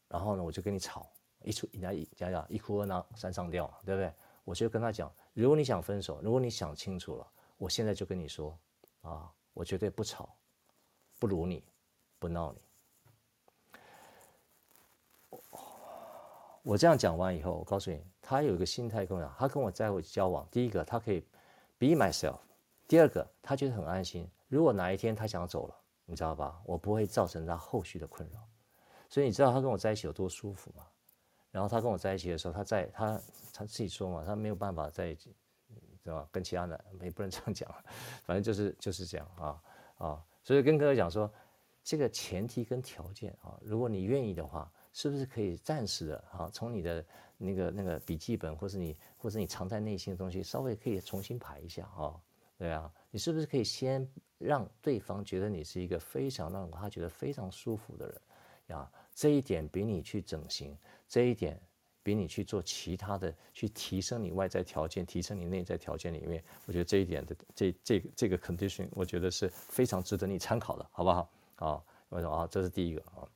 [0.08, 4.14] 然后呢，我就跟你吵，一出人家一讲讲一哭二闹三上吊，对不对？
[4.52, 7.26] 我就跟他讲，如果你想分手，如果你想清楚了，
[7.58, 8.60] 我现在就跟你说，
[9.00, 10.36] 啊，我绝对不吵，
[11.20, 11.64] 不如你，
[12.20, 12.60] 不闹你。
[16.64, 21.22] 我这样讲完以后，我告诉你，他有一个心态跟我讲，他跟我在一起交往，第一个他可以
[21.80, 22.40] be myself。
[22.90, 24.30] 第二个，他觉得很安心。
[24.50, 26.62] 如果哪一天他想走了，你知道吧？
[26.66, 28.46] 我不会造成他后续的困扰。
[29.08, 30.86] 所以你知道他跟我在一起有多舒服吗？
[31.52, 33.22] 然后他跟我在一起的时候，他在他
[33.54, 35.36] 他自己说嘛，他没有办法在一起，
[36.02, 36.28] 对吧？
[36.32, 37.70] 跟其他男也不能这样讲，
[38.24, 39.62] 反正就是就是这样啊
[39.98, 40.26] 啊。
[40.44, 41.32] 所以跟哥哥讲说，
[41.84, 47.06] 这个前提跟条件啊，如果你愿意的话，是不是可以暂时的啊，从你的
[47.38, 52.20] 那个那个笔记本，或是你或是你藏在内心的东西，稍微可以重新排一下啊。
[52.58, 58.22] 对啊，你是不是可以先让对方觉得你是一个非常让他觉得非常舒服的人
[58.68, 58.92] 呀？
[59.14, 61.60] 这一点比你去整形，这一点
[62.04, 71.30] 比你去做其他的，去提升你外在条件、提升你内在条件里面，我觉得这一点的这这个、这个 condition，我觉得是非常值得你参考的，好不好？
[71.58, 72.48] 啊，为什么啊？
[72.50, 73.28] 这是第一个啊。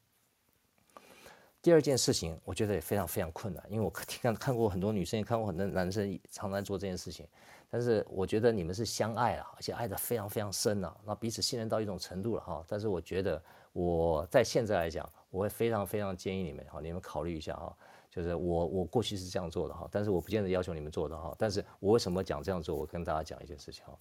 [1.61, 7.27] 第二件事情，我觉得也非常非常困难，因为我看看过很多女生，也看过很多男生常常做这件事情。
[7.71, 12.63] 但是我觉得你们是相爱啊，而且爱得非常非常深啊，那彼此信任到一种程度了哈。
[12.67, 13.43] 但是我觉得
[13.75, 17.75] 我在现在来讲，我会非常非常建议你们哈，你们考虑一下哈。
[18.09, 21.35] 就是我我过去是这样做的哈，但是我不见得要求你们做的哈。
[21.38, 22.73] 但是我为什么讲这样做？
[22.73, 23.93] 我跟大家讲一件事情哈。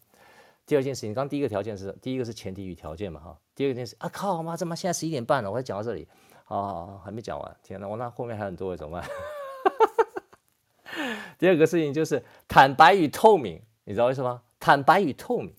[0.65, 3.37] 第二件事情，刚第一个条件是第一个是前提与条件嘛哈。
[3.57, 5.51] 第二件事啊靠妈，怎么现在十一点半了？
[5.51, 6.07] 我才讲到这里，
[6.45, 9.11] 啊还没讲完，天哪，我那后面还很多，怎么办？
[11.37, 14.41] 第二个事情就是坦白与透明，你知道为什么？
[14.61, 15.53] 坦白与透明，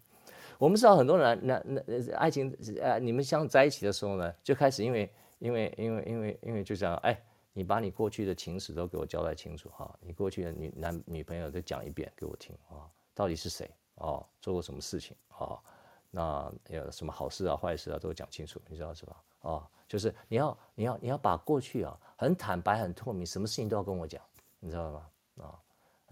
[0.58, 1.82] 我们知道很多人那那
[2.16, 7.20] 爱情呃，你们相在一起的时候呢，就开始因为因为因为因为因为就这样，哎，
[7.54, 15.60] 你把你过去的情史都给我交代清楚哈，你过去的女男女朋友都讲一遍给我听啊，到底是谁啊，做过什么事情啊？
[16.12, 19.24] 那有什么好事啊、坏事啊都讲清楚，你知道是吧？
[19.42, 24.22] 啊，就是你要你要你要把过去啊很坦白、很透明，什么事情都要跟我讲，
[24.60, 25.06] 你知道吗？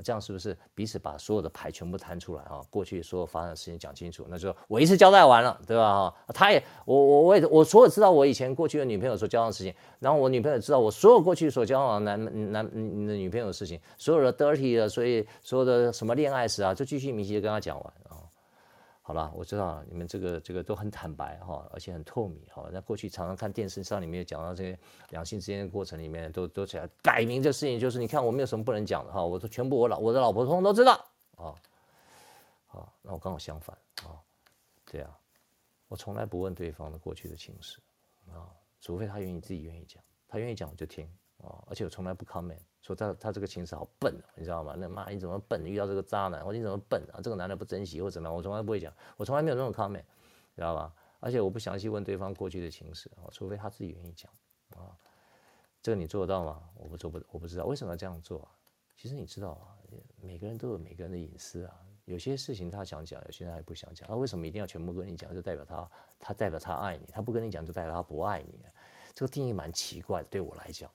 [0.03, 2.61] 这样是不是彼此把所有的牌全部摊出来啊？
[2.69, 6.09] 过去所有发生的事情讲清楚，那就我一次交代完了，对吧？
[6.09, 17.93] 哈，他也我我我也我所有知道我以前过去的女朋友所交往的事情，然后我女朋友知道我所有过去所交往的男男女朋友的事情，所有的 dirty 的，所以所有的什么恋爱史啊，就继续明晰的跟他讲完。
[19.05, 22.69] 好了，我知道你们这个这个都很坦白哈，而且很透明哈。
[22.71, 30.93] 那过去常常看电视上里面讲到这些两性之间的过程里面，都都起来改名这事情，就是你看我没有什么不能讲的哈，我都全部我老我的老婆通通都知道
[31.35, 31.53] 啊。
[32.65, 34.15] 好，那我刚好相反啊，
[34.85, 35.19] 对啊，
[35.89, 37.81] 我从来不问对方的过去的情史
[38.31, 38.47] 啊，
[38.79, 41.05] 除非他愿意自己愿意讲，他愿意讲我就听
[41.43, 42.57] 啊，而且我从来不 comment。
[42.83, 44.75] 说他他这个情史好笨，你知道吗？
[44.77, 45.65] 那妈你怎么笨？
[45.65, 47.17] 遇到这个渣男，或者你怎么笨啊？
[47.23, 48.35] 这个男的不珍惜或怎么样？
[48.35, 50.03] 我从来不会讲，我从来没有这种 comment，
[50.55, 50.93] 知道吧？
[51.19, 54.29] 而且我不详细问对方过去的情史啊，除非他自己愿意讲
[54.75, 54.91] 啊。
[55.81, 56.61] 这个你做得到吗？
[56.75, 58.47] 我不做不，我不知道为什么要这样做？
[58.95, 59.79] 其实你知道啊，
[60.21, 61.73] 每个人都有每个人的隐私啊。
[62.05, 64.05] 有些事情他想讲，有些人还不想讲。
[64.09, 65.33] 他、为什么一定要全部跟你讲？
[65.33, 67.05] 就代表他，他代表他爱你。
[67.09, 68.59] 他不跟你讲，就代表他不爱你。
[69.13, 70.91] 这个定义蛮奇怪的，对我来讲。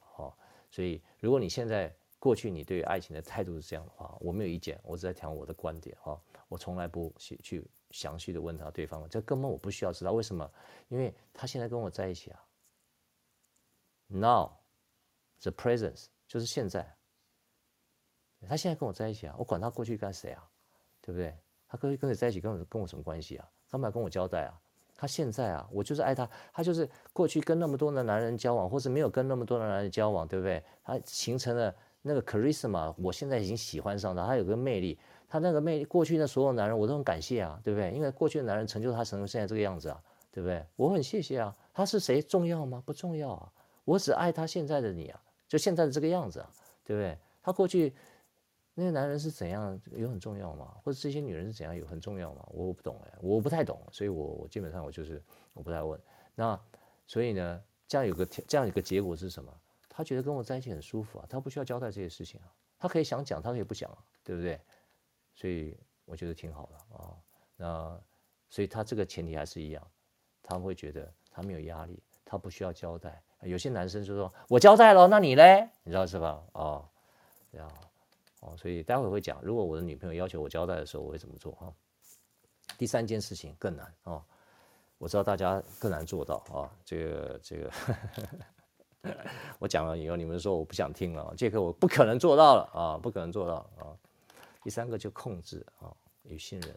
[0.70, 6.20] 所以，如果你现在过去你对于爱情的态度是这样的话，我没有意见，我只在讲我的观点哈。
[6.48, 10.50] 我从来不去去详细的问他对方，这根本我不需要知道为什么，
[10.88, 12.44] 因为他现在跟我在一起啊。
[14.08, 14.52] Now。
[15.40, 16.96] The presence 就是现在，
[18.48, 20.50] 他现在跟我在一起啊，我管他过去干谁啊，
[21.00, 21.32] 对不对？
[21.68, 23.48] 他过去跟谁在一起，跟我跟我什么关系啊？
[23.68, 24.60] 他们要跟我交代啊？
[24.98, 30.62] 他现在啊，我就是爱他，他就是过去跟那么多的男人交往，或是没有跟那么多的男人交往，对不对？
[30.82, 37.92] 他形成了那个 charisma，我现在已经喜欢上了，他有个魅力，他那个魅力，过去的所有男人我都很感谢啊，对不对？
[37.92, 40.66] 因为过去的男人成就他成现在这个样子啊，对不对？
[40.74, 42.82] 我很谢谢啊，他是谁重要吗？
[42.84, 43.52] 不重要啊，
[43.84, 45.22] 我只爱他现在的你啊。
[45.46, 46.50] 就现在的这个样子啊，
[46.84, 47.16] 对不对？
[47.42, 47.94] 他过去
[48.80, 50.76] 那些男人是怎样，有很重要吗？
[50.84, 52.46] 或者这些女人是怎样，有很重要吗？
[52.52, 55.20] 我不懂哎，我不太懂，所以我我基本上我就是
[55.52, 56.00] 我不太问。
[56.36, 56.56] 那
[57.04, 59.52] 所以呢，这样有个这样有个结果是什么？
[59.88, 64.60] 他觉得跟我在一起很舒服啊，他不需要交代这些事情啊，他可以想讲，他可以不讲啊，对不对？
[65.34, 67.16] 所以我觉得挺好的啊。
[67.56, 68.00] 那
[68.48, 69.84] 所以他这个前提还是一样，
[70.40, 73.20] 他会觉得他没有压力，他不需要交代。
[73.42, 75.68] 有些男生就说：“我交代了，那你嘞？
[75.82, 76.88] 你知道是吧？”哦，
[77.50, 77.68] 这样，
[78.40, 81.52] 哦，所以待会会讲，如果我的女朋友要求我交代的时候，我会怎么做？
[81.52, 81.72] 哈，
[82.78, 84.22] 第三件事情更难哦，
[84.98, 86.70] 我知道大家更难做到啊。
[86.84, 87.72] 这个这个，
[89.58, 93.96] 我讲了以后，你们说我不想听了，这个我不可能做到了啊，不可能做到啊。
[94.62, 96.76] 第三个就控制啊与信任，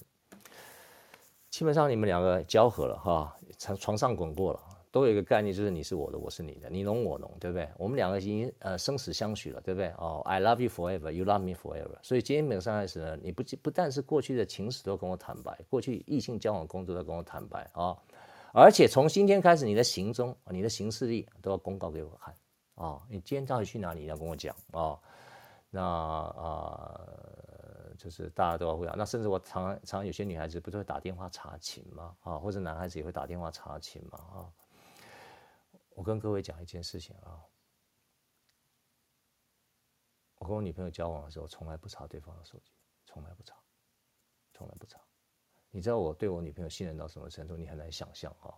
[1.50, 4.60] 基本上你们两个交合了哈，床床上滚过了。
[4.92, 7.70] 都有一个概念，就是你是我的，我是你的，你侬我侬，对不对？
[7.78, 9.90] 我们两个已经呃生死相许了，对不对？
[9.98, 11.96] 哦、，I love you forever, you love me forever。
[12.02, 17.98] 所以今天每个开始呢，你不不但是过去的情史都跟我坦白，过去异性交往工作都跟我坦白啊、哦，
[18.54, 22.34] 而且从今天开始，你的行踪、你的行事历都要公告给我看
[22.76, 23.02] 啊、哦！
[23.08, 24.02] 你今天到底去哪里？
[24.02, 25.00] 你要跟我讲啊、哦？
[25.70, 28.96] 那啊、呃，就是大家都要会啊。
[28.98, 32.14] 那甚至我常常有些女孩子不是会打电话查寝吗？
[32.22, 34.18] 啊、哦，或者男孩子也会打电话查寝嘛？
[34.18, 34.50] 啊、哦？
[36.02, 37.46] 我跟各位讲一件事情啊，
[40.40, 42.72] 我跟我女朋友交往的时候，从来不查对方的手机，
[43.06, 43.56] 从来不查，
[44.52, 45.00] 从来不查。
[45.70, 47.56] 你知道我对我女朋友信任到什么程度？
[47.56, 48.52] 你很难想象啊。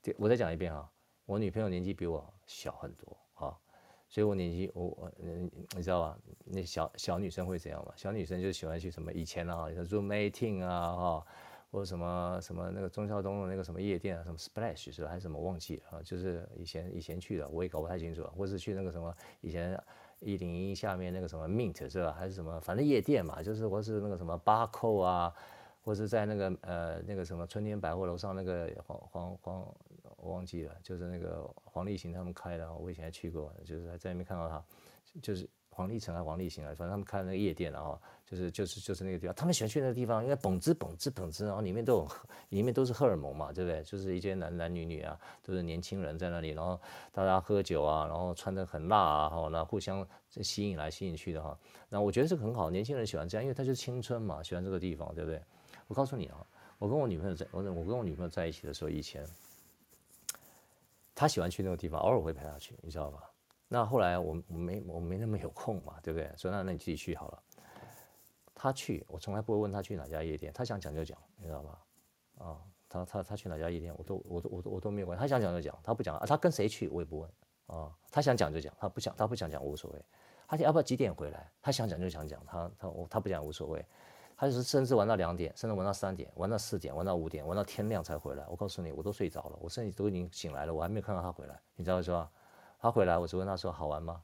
[0.00, 0.90] 对，我再讲一遍啊，
[1.26, 3.60] 我女朋友年纪比我小很多啊，
[4.08, 6.18] 所以我年纪我我，你知道吧？
[6.46, 7.92] 那小小女生会怎样嘛？
[7.98, 11.26] 小女生就喜欢去什么以前啊，像 Zoom meeting 啊哈。
[11.70, 15.08] 或者什么什么那个忠孝东路那个什么夜店啊，什么 Splash 是吧？
[15.08, 16.02] 还是什么忘记了啊？
[16.02, 18.24] 就是以前以前去的，我也搞不太清楚。
[18.36, 19.78] 或是去那个什么以前
[20.20, 22.12] 一零一下面那个什么 Mint 是吧？
[22.12, 22.58] 还是什么？
[22.60, 25.34] 反正夜店嘛，就是或是那个什么巴扣啊，
[25.82, 29.74] 或是在那个呃那个什么春天百货楼上那个黄黄黄
[30.16, 34.64] 我忘记了，就是那个黄立行他们开的，我以前还去过，就是在那边看到他，
[35.20, 35.48] 就是。
[35.76, 42.08] 黄立成啊，黄立行啊，反正他们开那个夜店，然后就是就是就是那个地方，他们喜欢去那个地方，因为蹦滋蹦滋蹦滋，然后里面都有，
[42.48, 43.82] 里面都是荷尔蒙嘛，对不对？
[43.82, 46.80] 就是一些男男女女啊，都是年轻人在那里，然后
[47.12, 51.58] 大家喝酒啊，然后穿得很辣啊，哈，那互相吸引来吸引去的哈。
[51.90, 55.42] 那我觉得这个很好，年轻人喜欢这样，因为他就是青春嘛，喜欢这个地方，对不对？
[55.88, 56.46] 我告诉你啊，
[56.78, 59.22] 我跟我女朋友在，我我跟我女朋友在一起的时候，以前
[61.14, 63.20] 她喜欢去那个地方，偶尔会陪她去，你知道吧？
[63.68, 66.32] 那后来我我没我没那么有空嘛，对不对？
[66.36, 67.42] 所以那那你自己去好了。
[68.54, 71.78] 他去，我从来不会问他去哪家夜店，他想讲就讲，你知道吗？
[72.38, 75.20] 啊、他他他去哪家夜店，我都我都我都我都没有关系。
[75.20, 77.30] 他想讲就讲，他不讲啊，他跟谁去我也不问
[77.66, 80.04] 啊、他想讲就讲，他不想他不想讲无所谓。
[80.48, 81.50] 他要不要几点回来？
[81.60, 83.84] 他想讲就想讲，他他我他不讲无所谓。
[84.36, 88.46] 他就是甚至玩到两点，甚至玩到三点，玩到四点，玩到五点，玩到天亮才回来。
[88.48, 92.30] 我告诉你，我都睡着了，我甚至都已经醒来了，我还没有看到他回来，你知道是吧？
[92.86, 94.22] 他回来，我只问他说：“好玩吗？”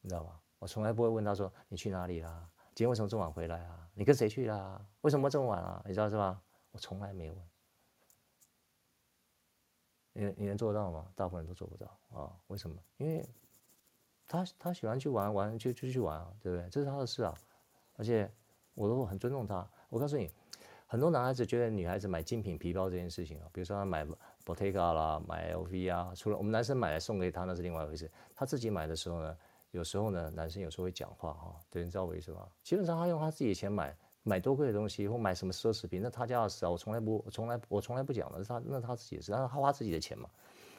[0.00, 0.40] 你知道吗？
[0.58, 2.48] 我从来不会问他说：“你去哪里啦？
[2.74, 3.86] 今天为什么这么晚回来啊？
[3.92, 4.82] 你跟谁去啦？
[5.02, 6.40] 为什么这么晚啊？”你知道是吧？
[6.70, 7.48] 我从来没问。
[10.14, 11.12] 你你能做得到吗？
[11.14, 12.32] 大部分人都做不到啊！
[12.46, 12.76] 为什么？
[12.96, 13.28] 因为
[14.26, 16.66] 他他喜欢去玩玩就就去玩啊，对不对？
[16.70, 17.34] 这是他的事啊。
[17.96, 18.32] 而且
[18.72, 19.68] 我都很尊重他。
[19.90, 20.30] 我告诉你，
[20.86, 24.06] 很多男孩子觉得女孩子买精品皮包这件事情啊，比如说他买。
[24.44, 28.10] Bottega 啦，买 LV 啊，除了我们男生买来送给他，那是另外一回事。
[28.34, 29.36] 他自己买的时候呢，
[29.70, 32.46] 有时候呢，男生有时候会讲话哈，对，你知道我意思吗？
[32.62, 40.28] 基本上他用他自己的钱买，买多贵的东西或买什么奢侈品，那他家的事啊，我从来不，从来我从来不讲的，是他那他自己的事，他花自己的钱嘛。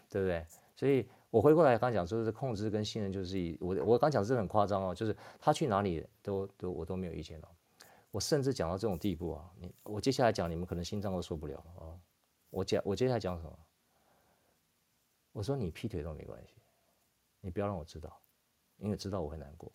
[0.08, 0.46] 对不对？
[0.76, 7.48] 所以我回过来刚讲，就是控制跟信任，就是以我我刚讲是很夸张哦，就是他去哪里都都我都没有意见哦。
[8.12, 11.90] 我甚至讲到这种地步啊，你我接下来讲，你们可能心脏都受不了了啊。
[12.50, 13.60] 我讲我接下来讲什么？
[15.32, 16.54] 我说你劈腿都没关系，
[17.42, 18.22] 你不要让我知道，
[18.78, 19.72] 因为知道我会难过。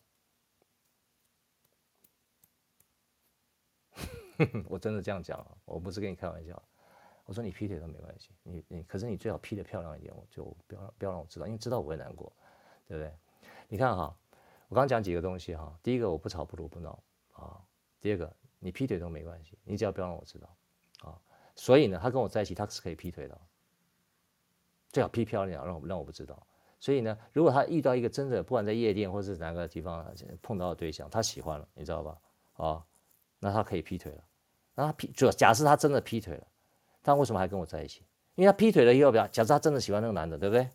[4.67, 6.61] 我真的这样讲啊，我不是跟你开玩笑。
[7.25, 12.33] 我说你劈腿都没关系，你你可是你最好劈的漂亮一点，我就不要不要让我知道，因为知道我会难过，
[12.87, 13.13] 对不对？
[13.67, 14.17] 你看哈，
[14.67, 17.03] 我刚讲几个东西哈，第一个我不吵不卢不闹
[17.33, 17.63] 啊，
[18.01, 20.57] 第二个你劈腿都没关系，你只要不要让我知道。
[21.61, 23.39] 所以呢，他跟我在一起他是可以劈腿的，
[24.89, 26.41] 最好劈漂亮，让我让我不知道。
[26.79, 30.03] 所以呢，如果他遇到一个真的不管在夜店或是哪个地方
[30.41, 32.17] 碰到的对象，他喜欢了，你知道吧？
[32.53, 32.83] 啊，
[33.37, 34.23] 那他可以劈腿了。
[34.73, 36.47] 那他劈，就假设他真的劈腿了。
[37.03, 38.01] 他为什么还跟我在一起？
[38.33, 40.67] 因为他劈腿了以后，表假设他真的喜欢那个男的，对不对？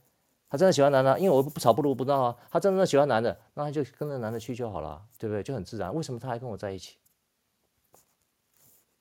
[0.49, 2.37] 他真的喜欢男的，因为我不吵不如不闹啊。
[2.49, 5.43] 他真的喜欢男的，那他就跟那男的去就好了，对不对？
[5.43, 5.93] 就很自然。
[5.93, 6.97] 为什么他还跟我在一起？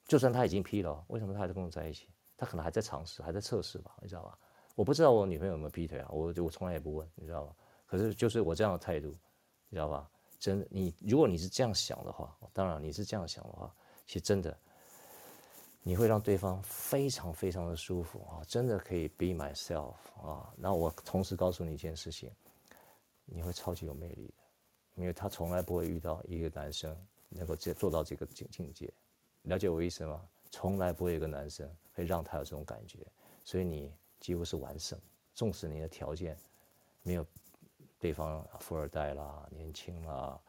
[0.06, 2.08] 就算他已经劈了，为什么他还在跟我在一起？
[2.38, 4.38] 他可能还在尝试，还在测试吧，你知道吧？
[4.76, 7.56] 我不知道我女朋友有没有劈腿啊，我就我从来也不问，你知道吧？
[7.86, 9.08] 可是就是我这样的态度，
[9.70, 10.10] 你知道吧？
[10.40, 13.74] 真的，你如果你是这样想的话，当然你是这样想的话，
[14.06, 14.58] 其实真的。
[15.88, 20.52] 你会让对方非常非常的舒服啊，真的可以 be myself 啊。
[20.58, 22.32] 那我同时告诉你一件事情，
[23.24, 24.44] 你会超级有魅力的，
[24.96, 26.98] 因为他从来不会遇到一个男生
[27.30, 28.92] 能够做到这个境境界。
[29.46, 30.22] 了解我意思吗？
[30.52, 33.00] 从来不会有个男生会让他有这种感觉，
[33.44, 35.00] 所以你几乎是完胜。
[35.34, 36.38] 纵使你的条件
[37.04, 37.26] 没有
[38.00, 40.40] 对方富二代啦、年轻啦，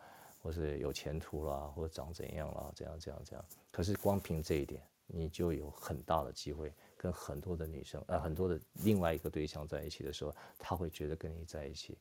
[0.42, 4.82] 或是有前途啦，或者长怎样啦，怎样怎样怎样，可是光凭这一点。
[5.08, 11.96] 你就有很大的机会跟很多的女生，呃，很多的另外一个对象在一起的时候，他会觉得跟你在一起，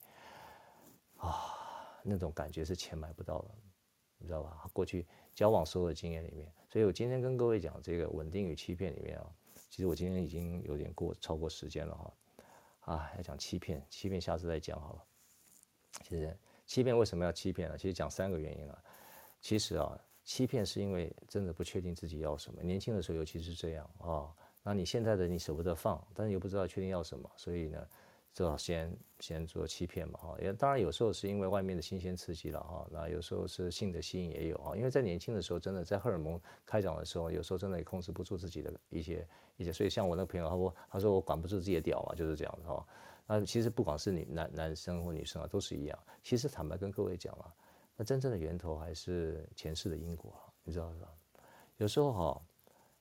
[1.18, 3.52] 啊，那种感觉是钱买不到的，
[4.18, 4.68] 你知道吧？
[4.74, 9.26] 过去交往所有的经验里面，所以我今天跟各位讲这个稳定与欺骗里面啊，
[9.70, 15.06] 其实我今天已经有点过超过时间了哈，啊，要讲欺骗，欺骗下次再讲好了。
[16.04, 17.78] 其实欺骗为什么要欺骗呢？
[17.78, 18.84] 其实讲三个原因啊，
[19.40, 19.98] 其实啊。
[20.26, 27.88] 欺骗是因为真的不确定自己要什么，年轻的时候尤其是这样啊、那你现在的你舍不得放，但是又不知道确定要什么，所以呢，
[28.36, 30.38] 只好先先做欺骗嘛哈。
[30.40, 34.76] 也当然有时候是因为外面的新鲜刺激了哈，那有时候是性的吸引也有啊。
[34.76, 39.74] 因为在年轻的时候，真的在荷尔蒙开长的时候，有时候真的也控制不住自己的一些一些。
[39.74, 42.86] 所以像我那个朋友，他说他说我管不住自己的屌嘛，就是这样的哈。
[43.26, 45.98] 那其实不管是女男男生或女生啊，都是一样。
[46.22, 47.52] 其实坦白跟各位讲啊。
[47.98, 50.34] 那真正的源头还是前世的因果，
[50.66, 51.08] 你知道是吧？
[51.78, 52.42] 有时候哈，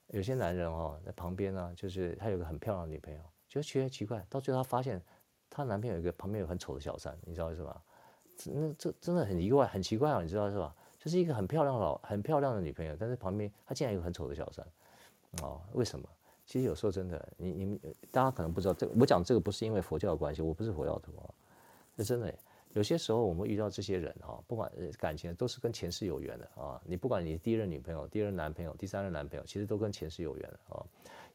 [0.07, 5.03] 有些男人哈在旁边呢，就是他有个很漂亮的女朋友，就觉得奇怪，到最后他发现
[5.51, 7.83] 她男朋友一个旁边有很丑的小三，你知道是吧？
[8.47, 10.75] 那这真的很意外，很奇怪啊，你知道是吧？
[10.99, 14.67] 就是一个很漂亮老很漂亮的女朋友，但是旁边她竟然有很丑的小三，
[15.43, 16.09] 哦，为什么？
[16.47, 17.81] 其实有时候真的，你你们
[18.11, 21.31] 大家可能不知道，这我讲这个不是因为佛教的关系，我不是佛教徒啊，
[21.97, 22.35] 是真的。
[22.73, 24.69] 有些时候我们遇到这些人哈，不管
[24.99, 26.81] 感情都是跟前世有缘的啊。
[26.85, 30.85] 你不管你第一任女朋友、第二任男朋友、第三任男朋友，其实都跟前世有缘的啊。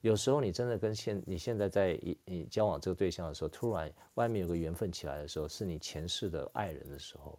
[0.02, 7.38] 有时候你真的跟现你现在在你你交往这个对象的时候，突然外面有个缘分起来的时候，是你前世的爱人的时候，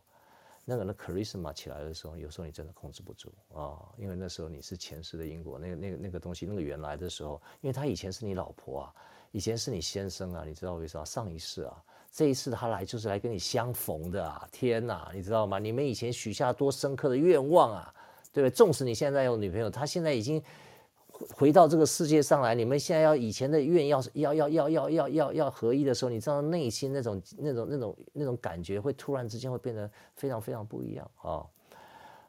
[0.64, 8.94] 那个那 charisma 起来的时候，有时候你真的控制不住啊，因为那时候你是前世的因果，那个那个那个东西，那个原来的时候，因为他以前是你老婆啊，
[9.32, 11.04] 以前是你先生啊，你知道为什么？
[11.04, 11.82] 上一世啊。
[12.12, 14.48] 这一次他来就是来跟你相逢的啊！
[14.50, 15.60] 天哪，你知道吗？
[15.60, 17.94] 你们以前许下多深刻的愿望啊，
[18.32, 18.52] 对不对？
[18.52, 20.42] 纵使你现在有女朋友，他现在已经
[21.34, 31.46] 回到这个世界上来，你们现在要以前的愿要要要要要要要要合一的时候，你知道内心那种那种那种那种感觉会突然之间会变得非常非常不一样啊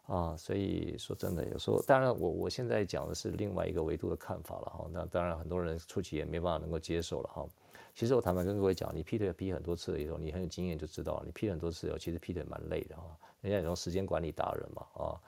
[0.08, 0.36] 啊！
[0.38, 4.86] 所以说真的，有时候当然我我现在讲的是另外一个维度的看法了哈。
[4.92, 7.48] 那当然很多人初期也没办法能够接受了哈。
[7.94, 13.04] 其实我坦白跟各位讲，你劈腿劈很多次以后，你很有经验就知道，你劈很多次以后，其实劈腿蛮累的哈。
[13.42, 15.20] 人家有种时间管理达人嘛啊，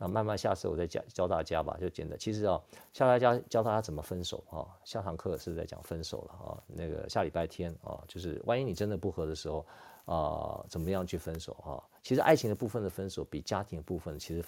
[0.00, 2.18] 那慢慢下次我再教教大家吧，就简单。
[2.18, 2.58] 其实啊，
[2.90, 6.56] 教大家教大家怎么分手啊，下堂课是在讲分手了啊。
[6.66, 9.66] 那个下礼拜天啊，就是万一你真的不合的时候
[10.06, 11.76] 啊，怎么样去分手啊？
[12.02, 14.42] 其实爱情的部分的分手比家庭的部分其实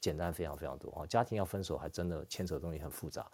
[0.00, 1.06] 简单非常非常多啊。
[1.06, 3.30] 家庭要分手还真的牵扯的东西很复杂。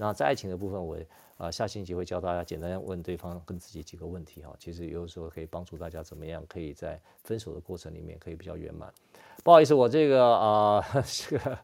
[0.00, 0.96] 那在爱情的部分，我
[1.36, 8.90] 啊下星期会教大家简单问对方跟自己几个问题哈，其实有时候可以帮助大家怎么样可以在分手的过程里面可以比较圆满。
[9.44, 11.58] 不好意思，我这个啊 这个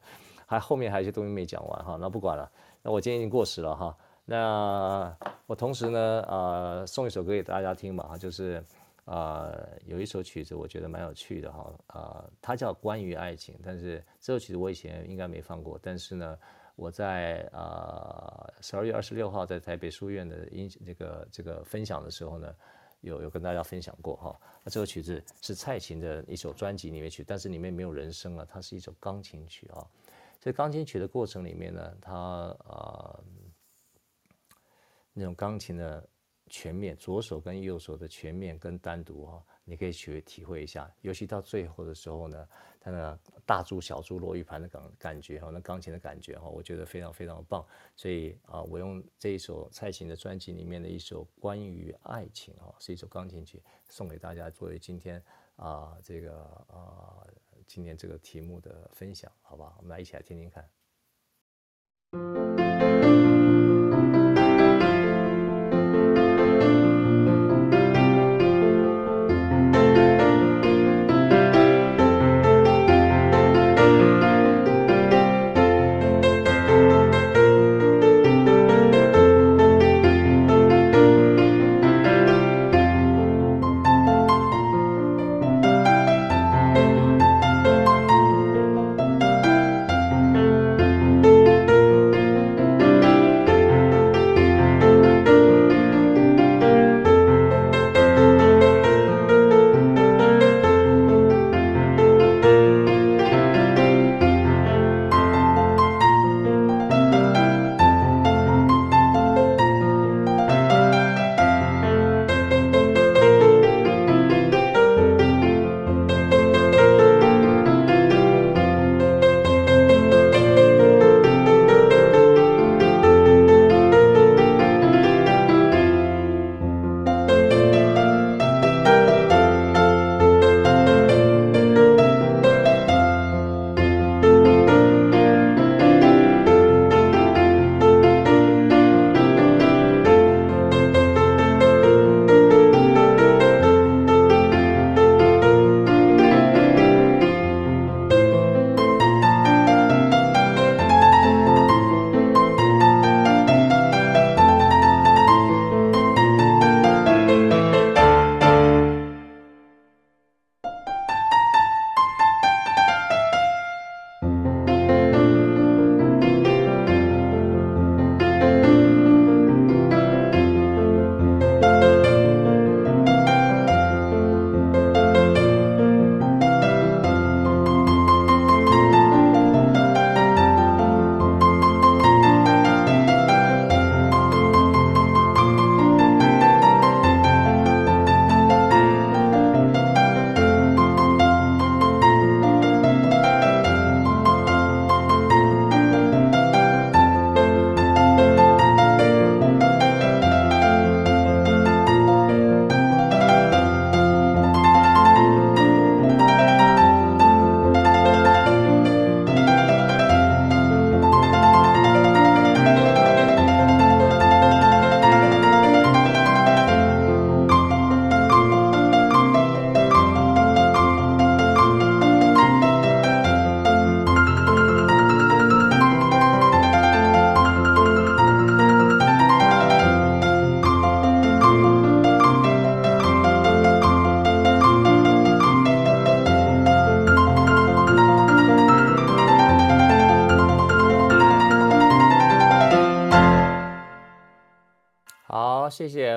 [0.44, 5.16] 还后面还有些东西没讲完哈，那不管了，那我今天已经过时了哈，那
[5.46, 8.62] 我同时呢，呃，送一首歌给大家听吧哈，就是，
[9.06, 16.38] 呃，有一首曲子我觉得蛮有趣的哈，呃，它叫《关于爱情》，但是这首曲子我以前应该没放过，但是呢，
[16.76, 22.54] 我在呃十二月二十六号在台北书院的音这个这个分享的时候呢，
[23.00, 24.38] 有有跟大家分享过哈。
[24.62, 29.84] 那这首曲子是蔡琴的一首专辑里面曲，但是里面没有人声了，它是一首钢琴曲啊。
[30.38, 32.14] 在钢琴曲的过程里面呢，它
[32.68, 33.24] 呃。
[35.18, 36.06] 那种钢琴的
[36.50, 40.90] 全面，左手跟右手的全面跟单独哈，你可以去体会一下。
[41.02, 42.48] 尤其到最后的时候呢，
[42.80, 47.66] 它那大珠小珠落玉盘的感感觉哈，那钢琴的感觉哈，我觉得非常非常棒。
[47.94, 55.22] 所以啊，我用这一首蔡琴的专辑里面的一首关于爱情哈，是一首钢琴曲，送给大家作为今天
[55.56, 57.26] 啊这个啊
[57.66, 59.74] 今天这个题目的分享，好吧？
[59.78, 62.45] 我们来一起来听听看。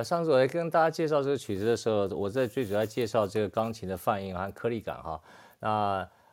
[0.10, 5.22] 上次我在跟大家介绍这个曲子的时候，我在最主要介绍这个钢琴的泛音和颗粒感哈。
[5.60, 5.70] 那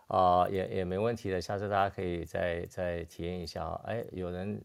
[0.07, 3.79] 啊、呃、也也没问题的，下次大家可以再再体验一下啊。
[3.85, 4.59] 哎，有人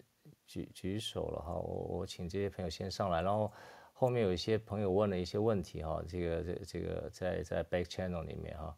[0.48, 3.52] 举举手了哈，我我请这些朋友先上来，然后
[3.92, 8.74] 后面有一些朋友问了一些问题哈，这个这这个在在 back channel 里面哈。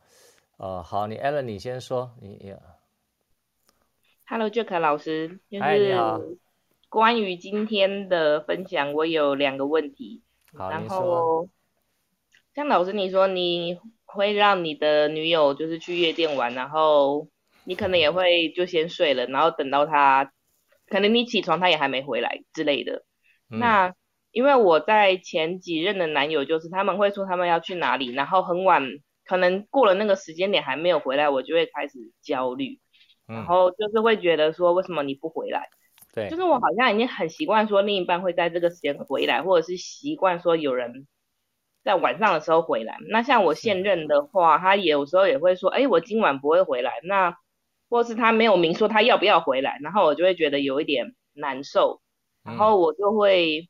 [0.58, 2.56] 呃，好，你 Alan 你先说，你你。
[4.26, 5.40] Hello，Jack 老师。
[5.60, 6.20] 嗨，你好。
[6.94, 10.22] 关于今天的分享，我有两个问题。
[10.56, 11.50] 好，然后，
[12.54, 17.28] 像老师你说，你会让你的女友就是去夜店玩，然后
[17.64, 20.32] 你可能也会就先睡了，然后等到她，
[20.86, 23.04] 可能你起床她也还没回来之类的。
[23.50, 23.96] 嗯、那
[24.32, 28.88] 因为我在前几任的男友，就是他们会说他们要去哪里，然后很晚，
[29.26, 32.80] 可能过了那个时间点还没有回来，我就会开始焦虑，
[33.26, 35.68] 然后就是会觉得说为什么你不回来？
[36.14, 41.08] 对，就是我好像已经很习惯说另一半会在这个时间回来，或者是习惯说有人
[41.84, 42.98] 在晚上的时候回来。
[43.10, 46.94] 那像我现任的话，他有时候也会说，哎，我今晚不会回来。
[47.04, 47.36] 那
[47.90, 52.02] 或是他没有明说他要不要回来，然后我就会觉得有一点难受，
[52.44, 53.70] 然后我就会。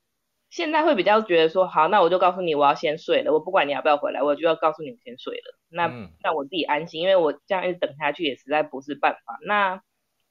[0.50, 3.34] 现在会比较觉得说，好，那我就告诉你，我要先睡了。
[3.34, 5.58] 我不管你要不要回来，我就要告诉你先睡了。
[5.70, 5.88] 那
[6.22, 9.40] 让我自己安心，因为我这样一直等下去也实在不是办法。
[9.48, 9.82] 那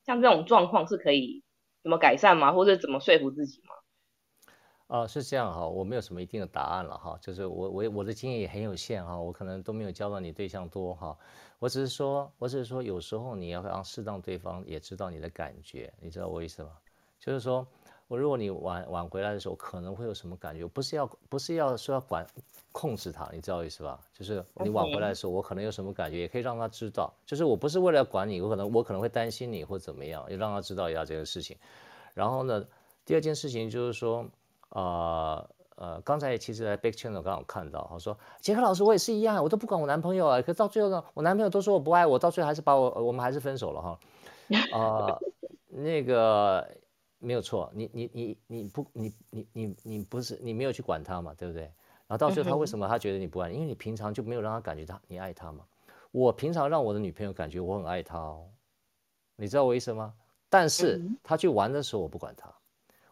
[0.07, 1.43] 像这种状况是可以
[1.83, 2.53] 怎么改善吗？
[2.53, 3.75] 或者怎么说服自己吗？
[4.89, 11.17] 啊、是这样哈，我没有什么一定的答案了哈，就是我我我的经验也很有限哈，我可能都没有交到你对象多哈。
[11.59, 16.71] 我只是说，我只是说，有时候你要让适当对方也知道你的感觉，你知道我意思吗？
[17.19, 17.67] 就是说。
[18.13, 20.67] 我如果你晚晚回来的时候，可能会有什么感觉？
[20.67, 22.27] 不是要不是要说要管
[22.71, 23.99] 控制他，你知道意思吧？
[24.13, 27.11] 就是你晚回来的时候，我可能有什么感觉，也可以让他知道。
[27.25, 31.57] 就是我不是为了管你，我可能我可能会担心你或怎么样，也让他知道一下这个事情。
[32.13, 32.63] 然后呢，
[33.07, 34.27] 第二件事情就是说，
[34.69, 43.99] 呃呃，刚才其实在 Big Channel 刚好看到，他说杰克老师，我也是一样，我都不管我男朋友啊，可到最后呢，我男朋友都说我不爱我，到最后还是把我我们还是分手了哈。
[44.79, 45.19] 啊、
[45.73, 46.69] 那个。
[47.23, 51.63] 没有错，你你你你不你你你你不是你没有去管他嘛，对不对？
[51.63, 53.51] 然后到最后他为什么他觉得你不爱？
[53.51, 55.65] 因为你平常就没有让他感觉他你爱他嘛。
[56.11, 58.47] 我平常让我的女朋友感觉我很爱她哦，
[59.37, 60.13] 你知道我意思吗？
[60.51, 62.53] 但是他去玩的时候我不管他，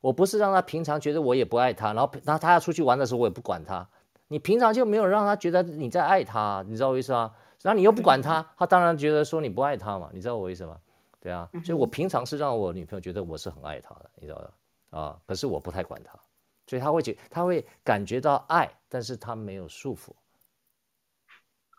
[0.03, 3.89] 我不是让他平常觉得我也不爱他，然后他要出去玩的时候我也不管他。
[4.29, 7.33] 你平常就没有让他觉得你在爱他，你知道我意思吗？
[7.63, 10.77] 然后你又不管他， 他当然觉得说你不爱他嘛，你知道我意思吗？
[11.21, 15.23] 对啊，所以我平常是让我女朋友觉得我是很爱她的，你知道吧啊。
[15.27, 16.19] 可是我不太管她，
[16.67, 20.13] 所以她会觉她会感觉到爱，但是她没有束缚。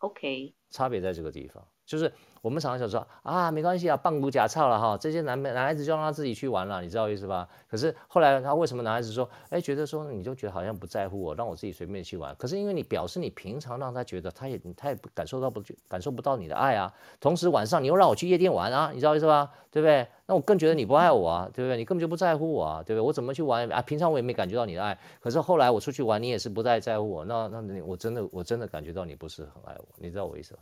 [0.02, 2.12] OK，差别在这个地方，就是。
[2.44, 7.48] 我们常常想说啊，没关系啊，半股假操了哈，这些男男孩子就让他自己去玩了，你知道意思吧？
[7.70, 12.36] 可是后来他为什么男孩子说，哎，觉得说你就觉得好像不在乎我，让我自己随便去玩。
[12.40, 19.52] 可是因为你表示你平常让他觉得他也他也不感受到不感受不到你的爱啊，同时晚上你又让我去夜店玩啊，你知道意思吧？
[19.70, 20.08] 对不对？
[20.26, 21.78] 那我更觉得你不爱我啊，对不对？
[21.78, 23.06] 你根本就不在乎我啊，对不对？
[23.06, 23.80] 我怎么去玩啊？
[23.84, 30.62] 平常我也没感觉到你的爱，可是后来我出去玩，你也是不再在乎我，那那你我真的我真的感觉到你不是很爱我，你知道我意思吧？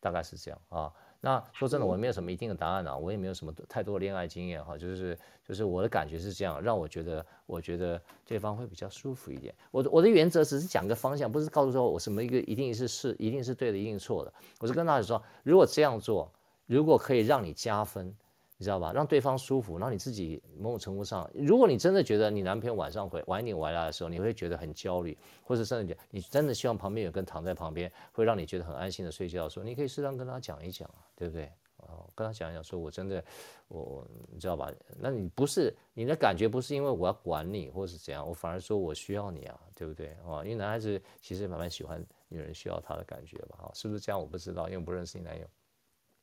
[0.00, 0.92] 大概是这样啊。
[1.20, 9.52] 那说真的，我没有什么一定的答案啊，我也没有什么太多的恋爱经验哈，就是就是我的感觉是这样，让我觉得我觉得对方会比较舒服一点。
[9.72, 14.32] 我的我的原则只是讲个方向，不是告诉说我什么一个一定是是一定是对的，一定是错的。
[14.60, 16.32] 我是跟大家说，如果这样做，
[16.66, 18.14] 如果可以让你加分。
[18.60, 18.92] 你知道吧？
[18.92, 31.48] 让对方舒服，然后你自己某种程度上，如果你真的觉得你男朋友晚上回晚一点回来的时候，你会觉得很焦虑，或者甚至你真的希望旁边有个人躺在旁边，会让你觉得很安心的睡觉的时候，你可以适当跟他讲一讲啊，对不对？
[31.76, 33.24] 哦，跟他讲一讲，说我真的，
[33.68, 34.72] 我你知道吧？
[34.98, 40.16] 那你不是你的感觉不是因为我要管你，或是怎样，我反而说我需要你啊，对不对？
[40.26, 43.56] 哦，因为男孩子其实蛮蛮喜欢女人需要他的感觉吧？
[43.60, 44.20] 哈，是不是这样？
[44.20, 45.46] 我不知道，因为我不认识你男友。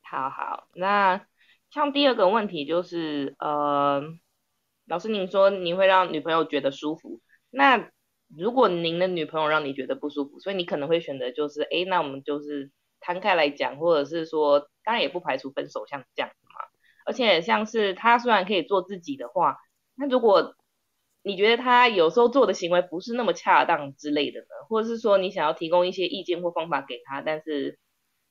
[0.02, 1.18] 好好，那。
[1.70, 4.02] 像第二个问题就是，呃，
[4.86, 7.90] 老师您说您会让女朋友觉得舒服，那
[8.34, 16.54] 如果您的女朋友让你觉得不舒服，所以你可能会选择就是，哎，那我们就是摊开来讲，或者是说，当然也不排除分手像这样子嘛。
[17.04, 19.58] 而且像是他虽然可以做自己的话，
[19.94, 20.56] 那如果
[21.22, 27.78] 你觉得他有时候做的行为不是那么恰当之类的呢，或者是说你想要提供一些意见或方法给他，但是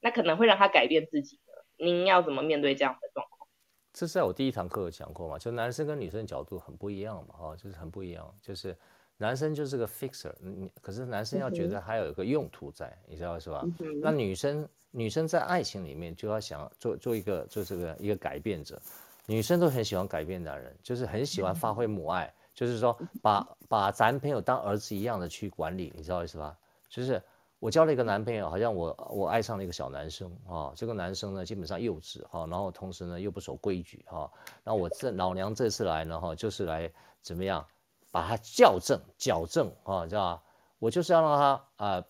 [0.02, 1.40] 那可能会让他改变自己。
[1.78, 3.47] 您要怎么面对这样的状况？
[3.93, 8.76] 这是在我第一堂课有讲过嘛，就男生跟女生的角度很不一样嘛，哈，就是很不一样，就是
[9.17, 13.61] 男生就是个 fixer，你可是男生要觉得还有一个用途在，嗯、你知道是吧？
[13.80, 18.82] 嗯、那女生女生在爱情里面就要想做做一个做这个一个改变者，
[19.26, 26.57] 女生都很喜欢改变男人，就是很喜欢发挥母爱，嗯、就是说把把咱男朋友当儿子一样的去管理，你知道意思吧？
[26.89, 27.21] 就是。
[27.60, 30.74] 我交了一个男朋友，好像我我爱上了一个小男生啊。
[30.76, 34.30] 这个男生呢，基本上幼稚哈，然后同时呢又不守规矩哈。
[34.64, 36.91] 那我这老娘这次来呢哈，就是来
[37.22, 37.66] 怎么样
[38.12, 40.43] 把他校正矫正啊，知道吧？
[40.80, 42.03] 我就是要让他啊、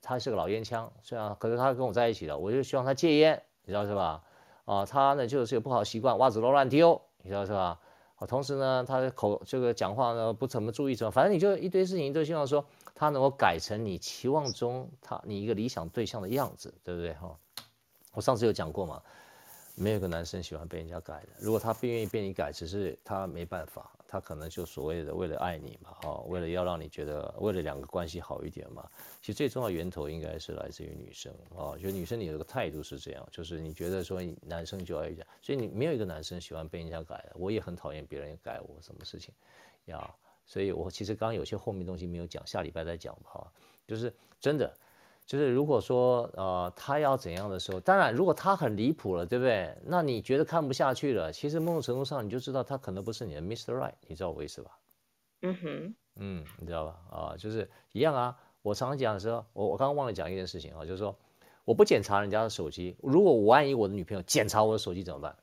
[0.00, 4.22] 他是个老烟枪，虽然可是他跟我在一起了，我就希望他戒烟，你知道是吧？
[4.64, 7.78] 啊，他呢就是有不好习惯，袜子都乱丢，你知道是吧？
[8.14, 12.64] 啊，同时呢，他的口这个讲话呢不怎么注意什么，反正你就一堆事情都希望说。
[12.98, 17.38] 他能够改成你期望中他你一个理想对象的样子，对不对哈？
[18.12, 19.02] 我上次有讲过嘛，
[19.74, 21.28] 没有个男生喜欢被人家改的。
[21.38, 28.88] 如果他不愿意被你改，只是他没办法，他可能就所谓的为了爱你嘛，哈，为了要让你觉得，为了两个关系好一点嘛。
[29.20, 39.34] 其实最重要源头应该是来自于女生啊，就女生你有个态度是这样，就是你觉得说男生就要这样，所以你没有一个男生喜欢被人家改的，我也很讨厌别人改我什么事情，
[39.86, 40.14] 呀，
[40.46, 43.52] 所以我其实刚刚有些后面东西没有讲，下礼拜再讲吧，哈，
[43.86, 44.72] 就是真的。
[45.26, 49.76] 就是如果说呃他要怎样的时候，当然如果他很离谱了，对不对？
[49.84, 53.74] 那你觉得看不下去了，其实某种程度上你就知道他可能不是你的 Mr.
[53.74, 54.78] Right，你知道我意思吧？
[55.42, 57.00] 嗯哼，嗯，你知道吧？
[57.10, 58.38] 啊，就是一样啊。
[58.62, 61.18] 我常常讲的时候，我我刚刚忘了讲一件事情啊，就是说
[61.64, 65.36] 我不检查人家的手机，如果我万一我的女朋友检查我的手机怎么办？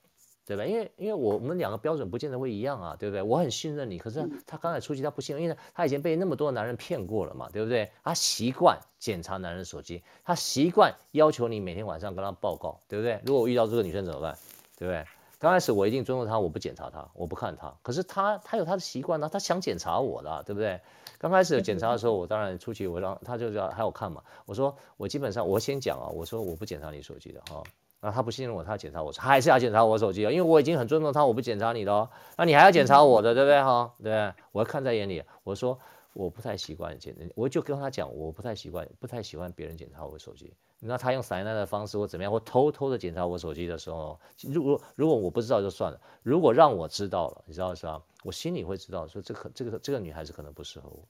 [0.45, 0.65] 对吧？
[0.65, 3.21] 因为因为我们两个标准不见得会一样啊，对不对？
[3.21, 7.89] 我很信任你，可是他刚才出去他不信任，因为他已经被那么多男人骗过了嘛，对不对？
[8.03, 13.19] 他习惯检查男人手机，他习惯要求你每天晚上跟他报告，对不对？
[13.25, 14.37] 如果我遇到这个女生怎么办？
[14.77, 15.05] 对不对？
[15.39, 17.73] 刚开始我一定尊重他，我不检查他，我不看他。
[17.81, 20.79] 可是他他有他的习惯呢，他想检查我的，对不对？
[21.17, 24.21] 刚开始检查的时候，我当然出去，我让他就要还要看嘛。
[24.45, 27.61] 我说我基本上我先讲啊，我说我不检查你手机的哈。
[28.05, 33.93] 那他不信任我，他要检查我，他还是要检查我手机啊，因为我已经很尊重他，我不检查你的哦，那你还要检查我的，对不对哈？
[34.03, 35.23] 对，我要看在眼里。
[35.43, 35.79] 我说
[36.11, 40.53] 我不太习惯检，我就跟他讲，我不太习惯，不太喜欢别人检查我手机。
[40.85, 44.19] 那他用撒赖的方式或怎么样，或偷偷的检查我手机的时候，
[44.51, 48.03] 如果如果我不知道就算了，如果让我知道了，你知道是吧？
[48.25, 51.07] 我心里会知道说这个这个这个女孩子可能不适合我。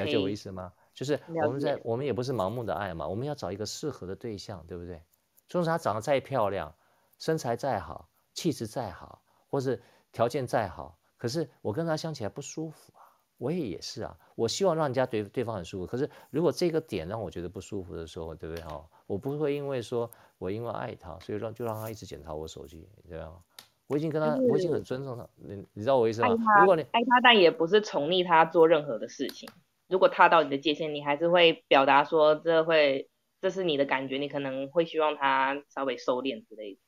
[0.00, 0.72] 了解我意思吗？
[0.96, 5.02] 就是我们在我们也不是盲目的爱嘛，我们要找一个适合的对象，对不对？
[5.46, 6.74] 就算她长得再漂亮，
[7.18, 13.04] 身材再好，气质再好，或是条件再好，可是我跟她相起来不舒服啊。
[13.36, 18.82] 我也也是啊，我希望让人家对对方很舒服，可是如果这个点让我觉得不舒服的时候，对不对哈？
[19.06, 23.42] 我不会因为说我因为爱他，所以让就让他一直检查我手机，这样。
[23.88, 26.28] 我已经跟他，我已经很尊重他，你你知道我意思吗？
[26.60, 29.46] 如果你爱他，但也不是宠溺他做任何的事情。
[29.88, 33.08] 如果踏到你的界限，你还是会表达说这会，
[33.40, 36.80] 这是你的感觉，你可能会希望他稍微收敛之类的。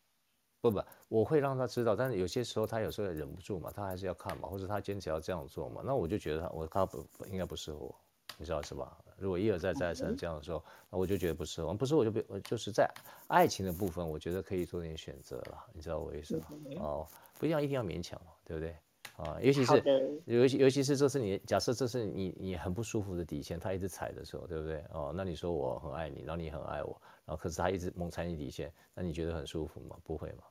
[0.61, 7.95] 不不，我会让他知道，但是有些时候他有时候也忍不住嘛，他还是要看嘛，或者他坚持要这样做嘛，那我就觉得他我他不应该不适合我，
[8.37, 8.99] 你知道是吧？
[9.17, 12.93] 如果一而再再而三这样的时候，那我就觉得不适合，不是我就不就是在
[13.29, 16.47] 爱情的部分，我觉得可以做点选择了，你知道我意思吗？
[16.81, 17.07] 哦，
[17.39, 18.75] 不一样，一定要勉强嘛，对不对？
[19.17, 24.85] 啊，尤其是尤其尤其是这是你假设这是你你很不舒服的底线，他一直踩的时候，对不对？
[24.93, 29.97] 哦，那你说我很爱你，然后你很爱我，然后可是他一直猛踩你底线，那你觉得很舒服吗？
[30.05, 30.45] 不会吗？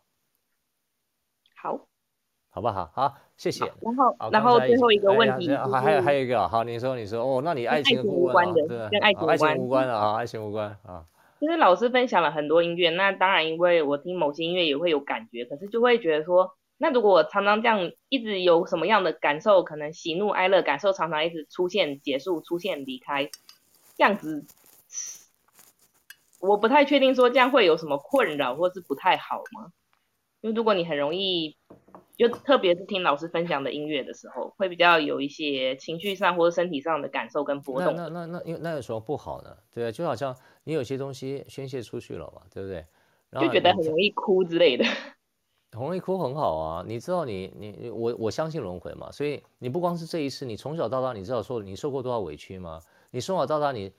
[1.55, 1.87] 好，
[2.49, 2.91] 好不好？
[2.93, 3.63] 好，谢谢。
[3.79, 11.05] 然后然后最后一个问题，还还有还有一个，好，你说你说哦，那你爱情无关的，跟爱情爱情无关的啊，爱情无关啊。
[11.39, 16.57] 就是老师分享了很多音乐，那当然因为我听某些音乐也会有感觉，可是就会觉得说。
[16.78, 23.30] 那如果常常这样一直有什么样的感受，可能喜怒哀乐感受常常一直出现、结束、出现、离开，
[23.97, 24.45] 这样子，
[26.39, 29.71] 我不太确定说这样会有什么困扰或是不太好吗？
[30.41, 31.57] 因为如果你很容易，
[32.15, 37.95] 就特别是听老师分享的音乐的时候，会比较有一些情绪上或者身体上的感受跟波动。
[37.95, 39.57] 那那那那那有什么不好呢？
[39.73, 42.86] 对，就好像你有些东西宣泄出去了嘛，对不对？
[43.32, 44.86] 然后就觉得很容易哭之类的。
[45.72, 52.82] 很容易哭很好啊，你知道你你我我相信轮回嘛，所以你不光是这一次，你从小到大你知道说你受过多少委屈吗？
[53.11, 53.91] 你从小到大你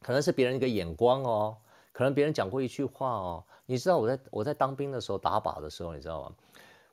[0.00, 1.56] 可能是别人一个眼光哦，
[1.92, 6.34] 可能别人讲过一句话哦，你知道我在我在当兵的时候打靶的时候，你知道吗？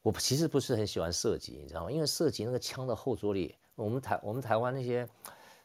[0.02, 1.92] 我其实不是很喜欢射击，你知道吗？
[1.92, 5.08] 因为射击那个枪的后坐力，我们台我们台湾那些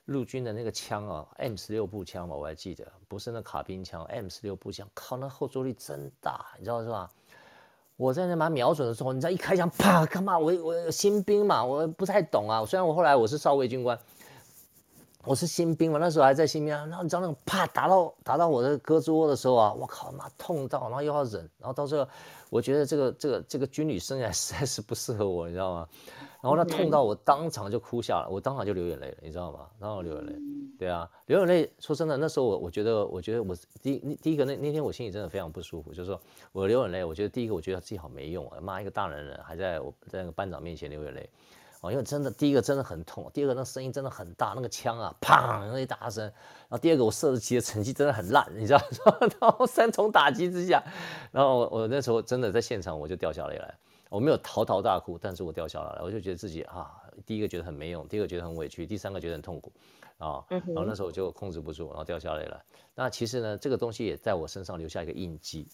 [0.06, 7.10] 陆军的那个枪啊，M 十六步枪嘛，我还记得，不是那卡宾枪，M 十六步枪，靠，那后坐力真大，你知道是吧？
[8.00, 10.38] 我在那把瞄准的时候，你知道一开枪，啪，干嘛？
[10.38, 12.64] 我我新兵嘛，我不太懂啊。
[12.64, 13.98] 虽然我后来我是少尉军官，
[15.24, 16.86] 我是新兵嘛，那时候还在新兵啊。
[16.86, 22.08] 然后你知道那种啪打到打到我的胳肢窝的时候啊，我靠妈痛到，然后又要忍，然后到最后，
[22.48, 25.88] 我觉得这个这个这个军旅生涯实在是不适合我，你知道吗？
[26.42, 29.66] 然后他痛到我当场就哭下来，我当场就流眼泪了，你知道吗？
[29.78, 30.34] 当场流眼泪，
[30.78, 31.70] 对啊，流眼泪。
[31.78, 36.18] 说真的，那时候我我觉得，我觉得我第第一个那那天我心里真的非常不舒服，就是说
[36.52, 41.28] 我流眼泪，我觉得第一个我觉得自己好没用啊，妈一个大男人还在我在那个班长面前流眼泪，
[41.80, 48.80] 哦，因为真的第一个真的很痛，第二个那声音真的很大，那个枪啊，砰，那一大声，然后第二个我射击的成绩真的很烂，你知道，
[49.40, 50.82] 然后三重打击之下，
[51.32, 53.74] 然后我我那时候真的在现场我就掉下泪来。
[54.10, 59.72] 我没有嚎啕大哭，但是我掉下来了，我就觉得自己啊，第一个觉得很没用，第二个觉得很委屈，第三个觉得很痛苦，
[60.18, 62.60] 啊，然后那时候我就控制不住，然后掉下来了。
[62.96, 65.68] 那其实呢，这个东西也在我身上留下一个印记，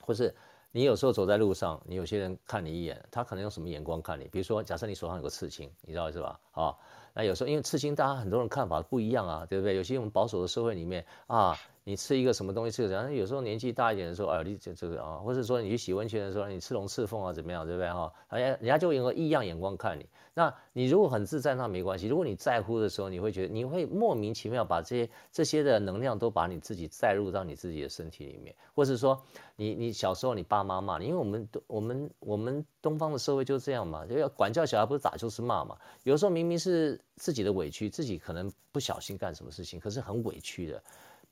[0.00, 0.34] 或是
[0.76, 4.24] 你有时候走在路上，你有些人看你一眼，他可能用什么眼光看你？
[4.24, 6.38] 比如说，假设你手上有个刺青，你知道是吧？
[6.52, 6.76] 啊，
[7.14, 9.74] 那有时候因为刺青，大家很多人看法不一样啊，对不对？
[9.74, 11.56] 有些我们保守的社会里面啊。
[11.88, 18.12] 你吃一个什么东西吃，然后有时候年纪大一点的时候，哎，你这这个啊，或者说你去洗温泉的时候，你吃龙刺凤啊，怎么样，对不对哈？
[18.30, 20.04] 人家人家就用个异样眼光看你。
[20.34, 22.08] 那你如果很自在，那没关系。
[22.08, 29.22] 如果你在乎的时候，你会觉得你会莫名其妙把这些这些的能量都把你自己载入到你自己的身体里面，或者说
[29.54, 35.78] 你你小时候你爸妈骂你，因为我们我们我们东方的社会就是这样嘛，就要管教小孩不是打就是骂嘛。
[36.02, 40.82] 有时候明明是自己的委屈，自己可能不小心干什么事情，可是很委屈的。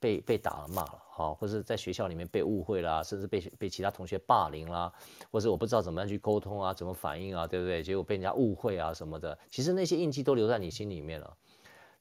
[0.04, 4.92] 被被打了骂了，好，或是在学校里面被误会啦，甚至被被其他同学霸凌啦，
[5.30, 7.82] 或是我不知道怎么样去沟通啊，怎么反应啊，对不对？
[7.82, 11.34] 结果被人家误会啊什么的，其实那些印记都留在你心里面了。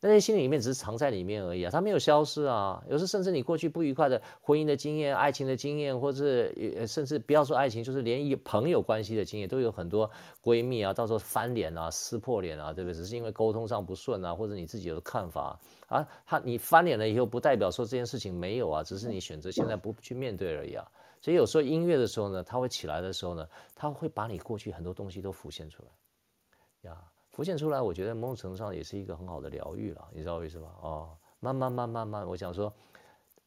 [0.06, 2.84] 那些心里面只是藏在里面而已啊，它没有消失啊。
[2.90, 6.52] 有时甚至你过去不愉快的婚姻的经验、爱情的经验，或者
[6.86, 10.12] 甚至不要说爱情，就是连一朋友关系的经验，都有很多
[10.44, 12.94] 闺蜜啊，到时候翻脸啊、撕破脸啊，对不对？
[12.94, 16.06] 只是因为沟通上不顺啊，或者你自己有的看法啊。
[16.26, 20.86] 他你翻脸了以后，不代表说这件事情没有啊，只是你选择现在不去面对而已啊。
[21.22, 26.98] 所以有时候音乐的时候呢，它会起来的时候呢，它会把你过去很多东西都浮现出来呀。
[27.34, 30.68] 浮现出来，我觉得某种程度上也是一个很好的疗愈了，你知道为什么？
[30.82, 31.10] 哦，
[31.40, 32.72] 慢慢慢慢慢，我想说，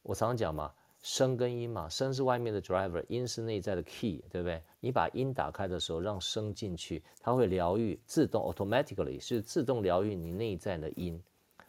[0.03, 4.61] 我常常讲嘛，声跟音嘛，声是外面的 driver，音是内在的 key，对不对？
[4.81, 11.23] 你把音打开的时候，让声进去，它会疗愈，自动 automatically 是自动疗愈你内在的音，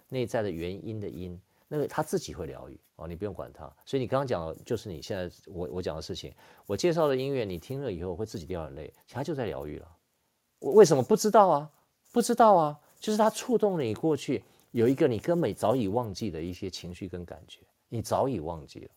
[0.09, 3.73] 内在的原因的音，那个它自己会疗愈哦，你不用管它。
[3.87, 6.35] 所以你刚刚讲的就是你现在我我讲的事情，
[6.67, 9.89] 我介绍的音乐，你听了以后会自己掉眼泪，其他就在疗愈了。
[10.59, 11.71] 我为什么不知道啊？
[12.13, 14.43] 不知道啊，就是它触动了你过去
[14.73, 18.91] 有一个你根本早已忘记的一些情绪跟感觉，你早已忘记了，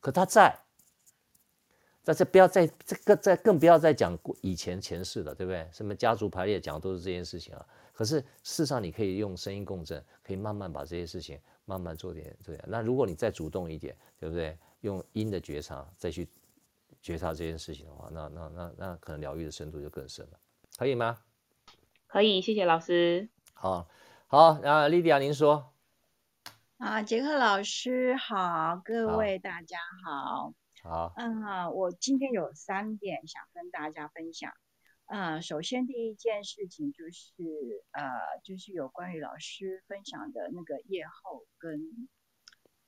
[0.00, 0.56] 可它在，
[2.02, 5.68] 在这不要再这个再更不要再讲以前前世了，对不对？
[5.72, 7.66] 什么家族排列讲的都是这件事情啊。
[7.92, 12.64] 可是事实上你可以用声音共振，可以慢慢把这些事情慢慢做点这样。
[12.68, 14.56] 那如果你再主动一点，对不对？
[14.82, 16.28] 用音的觉察再去
[17.02, 20.38] 觉察这件事情的话，那那那那可能疗愈的深度就更深了，
[20.76, 21.18] 可以吗？
[22.16, 23.28] 可以，谢谢老师。
[23.52, 23.86] 好，
[24.26, 25.74] 好，那莉迪亚您说。
[26.78, 30.54] 啊，杰克老师好，各位大家好。
[30.82, 31.12] 好。
[31.18, 34.50] 嗯，我今天有三点想跟大家分享。
[35.04, 37.34] 嗯，首先第一件事情就是，
[37.90, 38.02] 呃，
[38.42, 42.08] 就是有关于老师分享的那个夜后跟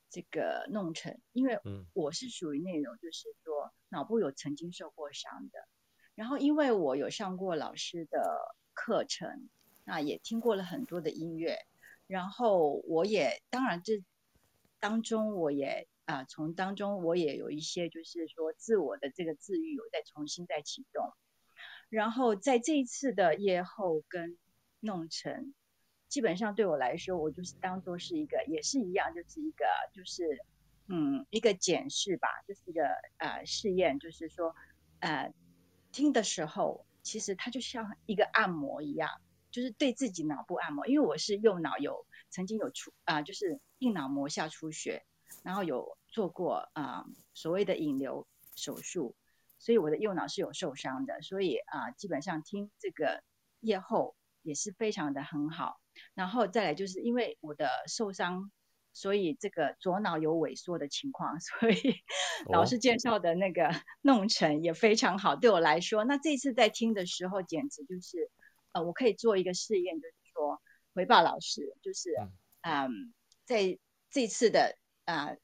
[0.09, 1.61] 这个弄成，因为
[1.93, 5.69] 我是属于那种就是说脑部有曾经受过伤的，
[6.15, 8.57] 然后因为我有上过老师的。
[8.79, 9.49] 课程，
[9.83, 11.59] 那也听过了很多的音乐，
[12.07, 14.05] 然后我也当然这
[14.79, 21.13] 当中我也啊、从当中我也有一些就是说自我的这个自愈有在重新再启动，
[21.89, 24.39] 然后在这一次的夜后跟
[24.79, 25.53] 弄成，
[26.09, 30.23] 基本上对我来说我就是当做是一个也是一样就是一个就是
[30.87, 32.85] 嗯一个检视吧，就是一个
[33.19, 34.55] 呃试验，就是说
[35.01, 35.35] 呃
[35.91, 36.87] 听的时候。
[37.03, 39.21] 其实它就像一个按摩一样，
[39.51, 40.87] 就是对自己脑部按摩。
[40.87, 45.05] 因为我是右脑有曾经有出啊、就是硬脑膜下出血，
[45.43, 49.15] 然后有做过啊、所谓的引流手术，
[49.59, 51.23] 所以我的右脑是有受伤的。
[51.23, 53.23] 所以啊、基本上听这个
[53.61, 55.81] 夜后也是非常的很好。
[56.15, 58.51] 然后再来就是因为我的受伤。
[58.99, 62.03] 所以这个左脑有萎缩的情况， 所以
[62.51, 63.71] 老师介绍的那个
[64.03, 66.03] 弄成也非常好，对我来说。
[66.03, 68.29] 那这次在听的时候，简直就是，
[68.73, 70.61] 呃，我可以做一个试验，就是说
[70.97, 72.11] 回报老师，就是，
[72.63, 73.79] 嗯，在
[74.11, 75.39] 这次的啊、呃、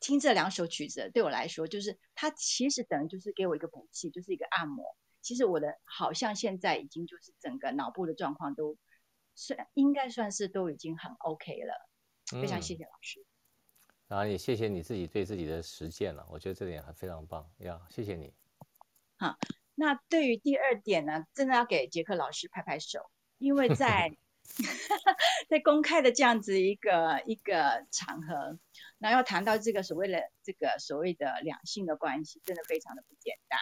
[0.00, 4.84] 听这两首曲子，对我来说，就是它其实等于就是给我一个补气，就是一个按摩。
[5.22, 8.76] 其实我的好像现在已经就是整个脑部的状况都
[9.34, 11.87] 算应该算是都已经很 OK 了。
[12.30, 13.24] 非常谢谢老师，
[14.08, 18.32] 然后也谢谢你自己对自己的实践了，我觉得这点还非常棒，要谢谢你。
[19.16, 19.36] 好，
[19.74, 24.16] 那对于第二点呢，真的要给杰克老师拍拍手，因为在
[25.50, 28.58] 在公开的这样子一个一个场合，
[28.98, 33.58] 然后要谈到这个所谓的这个所谓的两性的关系，真的非常的不简单，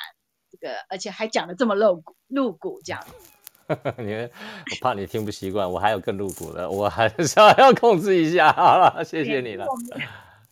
[0.50, 3.30] 这个而且还讲的这么露骨露骨这样子。
[3.98, 8.52] 你们，我怕你听不习惯，我还有更露骨的，我还是要要控制一下。
[8.52, 9.66] 好了，谢谢你了。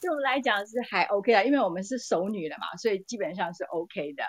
[0.00, 4.22] 对我们来讲是还 OK 啊，因为我们是熟女了嘛，所以基本上是 OK 的。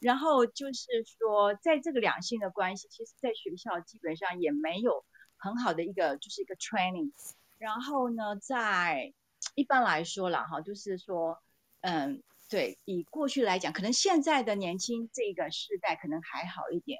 [0.00, 0.86] 然后就是
[1.18, 5.04] 说，在这个两性的关系，其实在学校基本上也没有
[5.38, 7.10] 很好的一个就是一个 training。
[7.56, 9.14] 然后呢，在
[9.54, 11.38] 一般来说啦哈，就是说，
[11.80, 16.98] 嗯，对，以过去来讲，可能现在的年轻这个世代可能还好一点，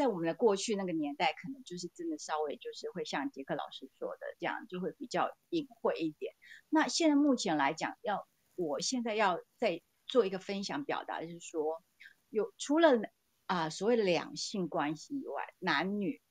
[0.00, 6.32] 在我们的过去那个年代，可能就是真的稍微就是会像杰克老师说的这样，就会比较隐晦一点。
[6.70, 11.82] 那现在目前来讲，要我现在要再做一个分享表达，就是说，
[12.30, 12.98] 有除了
[13.44, 16.22] 啊、所谓两性关系以外，男女，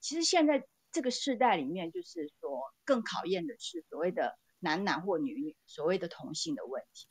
[0.00, 7.08] 其实现在这个世代里面，就是说更考验的是所谓的男男或女女，所谓的同性的问题。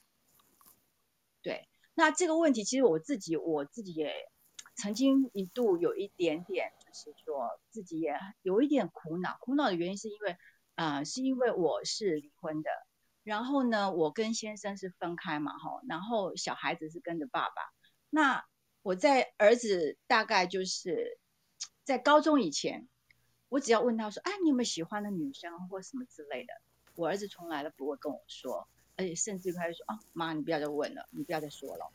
[1.44, 4.14] 对，那这个问题其实我自己我自己也
[4.78, 9.38] 曾经一度有一点点，就是说自己也有一点苦恼。
[9.42, 10.38] 苦恼的原因是因为，
[10.76, 12.70] 啊、是因为我是离婚的，
[13.24, 17.56] 然后呢，我跟先生是分开嘛，哈，然后小孩子是跟着爸爸。
[18.12, 18.46] 那
[18.84, 21.20] 我在儿子大概就是
[21.84, 22.88] 在高中以前，
[23.50, 26.54] 我只要问他说，哎，你有没有喜欢的女生或什么之类的，
[26.96, 28.68] 我儿子从来都不会跟我说。
[28.96, 31.92] 而且甚至开始说啊，妈，你不要再问了，你不要再说了。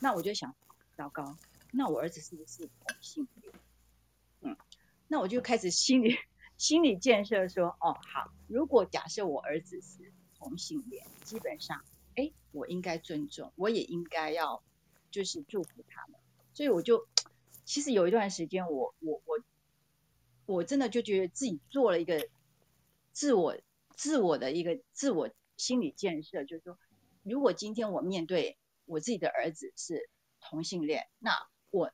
[0.00, 0.54] 那我就想，
[0.96, 1.36] 糟糕，
[1.72, 3.52] 那我儿子是不是同性恋？
[4.42, 4.56] 嗯，
[5.08, 6.16] 那我就开始心理
[6.56, 14.62] 心理建设说，哦，好，如果假设我儿子是同性恋，基本上，哎，我应该尊重，我也应该要
[15.10, 16.20] 就是祝福他们。
[16.54, 17.08] 所以我就
[17.64, 19.38] 其实有一段时间我，我我
[20.44, 22.28] 我我真的就觉得自己做了一个
[23.12, 23.56] 自我
[23.96, 25.30] 自我的一个自我。
[25.58, 26.78] 心理建设就是说，
[27.22, 30.10] 如果今天我面对我自己的儿子是
[30.40, 31.30] 同性恋，那
[31.72, 31.92] 我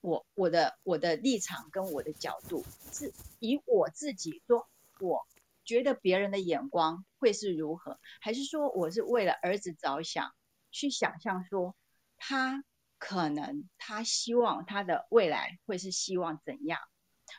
[0.00, 4.68] 我我的我的立场跟我的角度是以我自己说，
[5.00, 5.26] 我
[5.64, 10.32] 觉得别人的眼光会是如何，还是说我是为了儿子着想，
[10.70, 11.74] 去想象说
[12.16, 12.62] 他
[12.98, 16.78] 可能他希望他的未来会是希望怎样？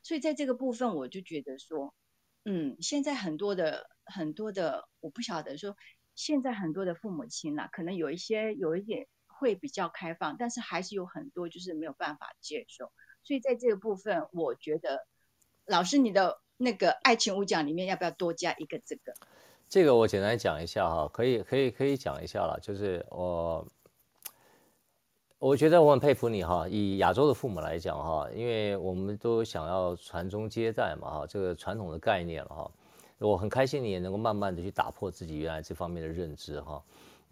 [0.04, 1.94] 所以在这个部分，我就觉得说，
[2.44, 3.90] 嗯，现在很多的。
[4.04, 5.78] 很多的我不晓得说，
[6.16, 9.08] 现在很多的父母亲呐、可能有一些有一点
[9.42, 12.92] 会比较开放，但是还是有很多就是没有办法接受。
[13.24, 15.08] 所以在这个部分，我觉得
[15.66, 19.16] 老师你的那个爱情五讲里面要不要多加一个这个？
[19.68, 23.68] 这个我简单讲一下哈，可以可以可以讲一下了，就是我
[25.40, 32.72] 我觉得我很佩服你哈，以亚洲的父母来讲哈，因为我们都想要传宗接代嘛哈，这个传统的概念了哈。
[33.18, 36.84] 我很开心，你也能够慢慢的去打破自己原来这方面的认知哈。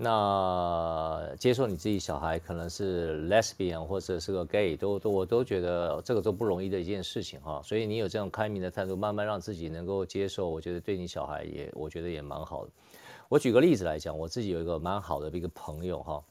[0.01, 7.61] 那接受你自己小孩可能是 lesbian 或者是个 gay，都都我都觉得这个都不容易的一件事情哈。
[7.65, 12.71] 所以你有这样开明的态度，慢慢让自己能够接受，我觉得对你小孩也我觉得也蛮好的。
[13.27, 16.23] 我举个例子来讲，我自己有一个蛮好的一个朋友哈，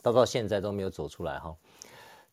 [0.00, 1.52] 到到现在都没有走出来哈。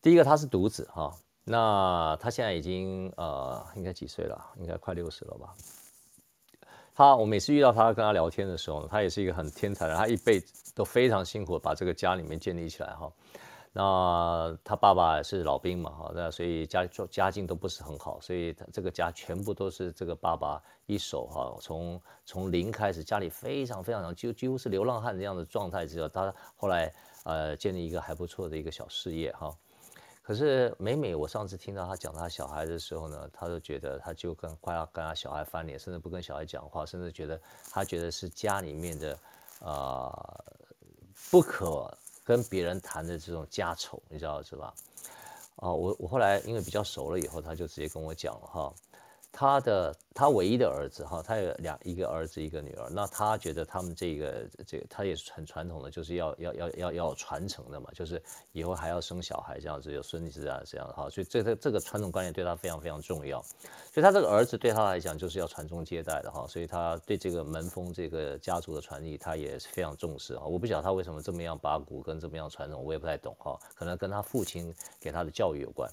[0.00, 4.40] 第一个他是独子哈，那他现在已经呃应该几岁了？
[4.60, 5.52] 应该快六十了吧。
[6.94, 13.10] 他，我每次遇到他跟他聊天的时候，他也是一个很天才的，他一辈子都非常辛苦把这个家里面建立起来哈。
[13.74, 26.92] 那他爸爸是老兵嘛哈，那所以家里家境都不是很好，所以他这个家全部都是这个爸爸一手哈，从从零开始，家里非常非常强，几几乎是流浪汉这样的状态，之后他后来
[27.24, 29.50] 呃建立一个还不错的一个小事业哈。
[30.22, 39.18] 可是每每我上次听到他讲他小孩的时候呢，他都觉得他就跟快要跟他小孩翻脸，甚至不跟小孩讲话，甚至觉得他觉得是家里面的、
[39.60, 40.44] 呃、
[41.30, 41.92] 不可
[42.24, 44.72] 跟别人谈的这种家丑，你知道是吧？
[45.56, 48.74] 啊、我我后来因为比较熟了以后，他就直接跟我讲了哈。
[49.32, 58.22] 他的他唯一的儿子哈，他有两一个儿子一个女儿，那他觉得他们这个这个他也是很传统的，就是要要要要要传承的嘛，就是
[58.52, 63.40] 以后还要生小孩这样子，有孙子啊这样哈，所以这个这个传统观念对他非常非常重要，
[63.90, 75.90] 所以他这个儿子对他来讲就是要传宗接代的哈，所以他对这个门风这个家族的传递他也是非常重视哈，我不晓得他为什么这么样八股跟这么样传统，我也不太懂哈，可能跟他父亲给他的教育有关。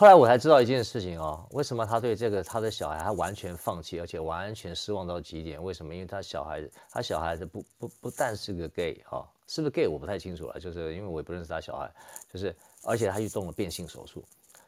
[0.00, 5.62] 后来我才知道一件事情哦，为什么他对这个他的小孩他完全放弃，而且完全失望到极点？
[5.62, 5.94] 为什么？
[5.94, 11.92] 因为他小孩他小孩子不不不但是个 gay 哈，是不是 gay 我不太清楚了，就是因为我也不认识他小孩，
[12.32, 14.24] 就是而且他去动了变性手术，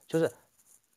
[0.06, 0.30] 就是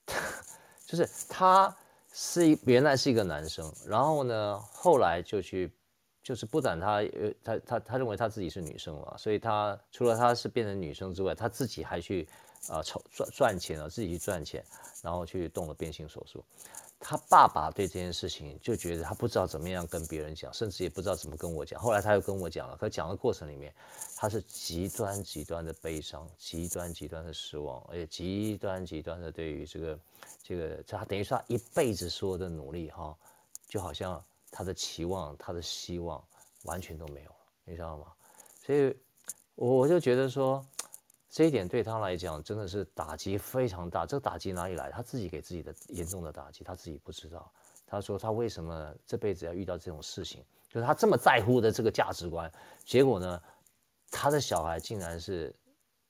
[0.85, 1.73] 就是他
[2.11, 5.71] 是原来是一个男生，然后呢后来就去
[6.21, 12.27] 就是不但他呃他他他认为他自己是女生嘛，所以他除了他是变成女生之外，他自己还去。
[12.67, 14.63] 啊，筹赚赚钱了，自己去赚钱，
[15.01, 16.43] 然后去动了变性手术。
[16.97, 21.79] 他爸爸对这件事情就觉得他不知道怎么样跟别人讲，甚至也不知道怎么跟我讲。
[21.79, 23.71] 后来他又跟我讲了，可讲的过程里面，
[24.15, 29.99] 他是极端极端的悲伤，极端极端的失望，而且极端极端的对于这个
[30.41, 33.15] 这个，他等于说他一辈子所有的努力哈，
[33.67, 36.23] 就好像他的期望、他的希望
[36.63, 37.35] 完全都没有了，
[37.65, 38.07] 你知道吗？
[38.65, 38.95] 所以
[39.55, 40.65] 我我就觉得说，
[41.35, 44.05] 这一点对他来讲真的是打击非常大。
[44.05, 44.89] 这个打击哪里来？
[44.89, 47.51] 他自己给自己的严重的打击，他自己不知道。
[47.85, 50.41] 他说他为什么这辈子要遇到这种事情？
[50.69, 52.49] 就是他这么在乎的这个价值观，
[52.85, 53.41] 结果呢，
[54.09, 55.53] 他的小孩竟然是，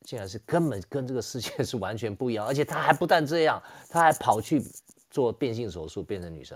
[0.02, 3.60] 竟然是根本跟这个世界 是完全不一样，而且他还不但这样，
[3.90, 4.64] 他还跑去
[5.10, 6.56] 做变性手术变成女生。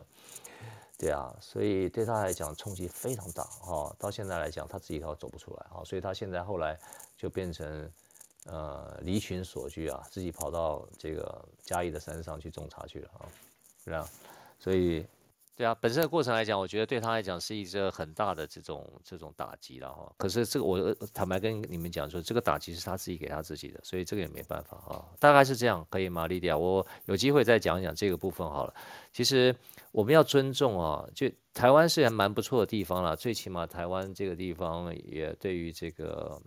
[0.96, 3.96] 对啊，所以对他来讲冲击非常大哈。
[3.98, 6.80] 到现在来讲，他自己都走不出来哈，所以他现在后来
[7.18, 7.92] 就变成
[8.46, 13.26] 呃离群索居啊，自己跑到这个嘉义的山上去种茶去了啊，
[13.84, 14.08] 是这样，
[14.60, 15.06] 所以。
[15.56, 20.10] 对啊，本身的过程来讲，我觉得对他来讲是一个很大的这种这种打击了哈。
[20.16, 25.04] 可是这个我坦白跟你们讲说，这个打击是他自己给他自己的，所以这个也没办法啊。
[25.20, 26.58] 大概是这样，可以吗，莉迪亚？
[26.58, 28.74] 我有机会再讲一讲这个部分好了。
[29.12, 29.54] 其实
[29.92, 36.42] 我们要尊重啊，就台湾是还蛮不错的地方了，最起码台湾这个地方也对于这个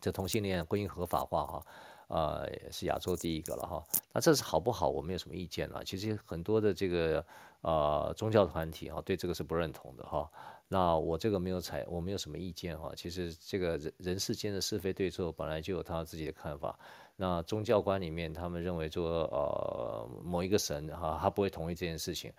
[0.00, 1.66] 这同性恋婚姻合法化哈。
[2.08, 3.86] 呃，是亚洲第一个了哈。
[4.12, 4.88] 那这是好不好？
[4.88, 5.84] 我没有什么意见了。
[5.84, 7.24] 其实很多的这个
[7.60, 10.28] 呃宗教团体哈，对这个是不认同的哈。
[10.66, 12.92] 那我这个没有采，我没有什么意见哈。
[12.96, 16.76] 其实这个人人世间的是非对错本来就有他自己的看法。
[17.14, 22.32] 那宗教观里面，他们认为说呃某一个神哈，他不会同意这件事情。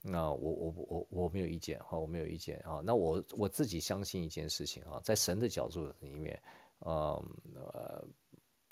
[0.00, 2.80] 那我我我我没有意见哈，我没有意见啊。
[2.82, 6.40] 那我我自己相信一件事情啊，在神的角度里面，
[6.80, 7.24] 呃。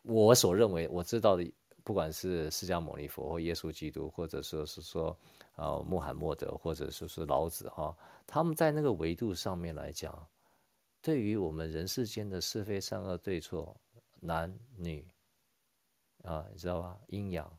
[0.09, 1.53] 我所认为我知道的，
[1.83, 5.19] 不管是释迦牟尼佛或耶稣基督，或者说是说，
[5.57, 7.93] 呃，穆罕默德，或者说是老子哈，
[8.25, 10.25] 他们在那个维度上面来讲，
[11.03, 13.77] 对于我们人世间的是非善恶对错、
[14.21, 15.05] 男女，
[16.23, 16.97] 啊，你知道吧？
[17.09, 17.59] 阴阳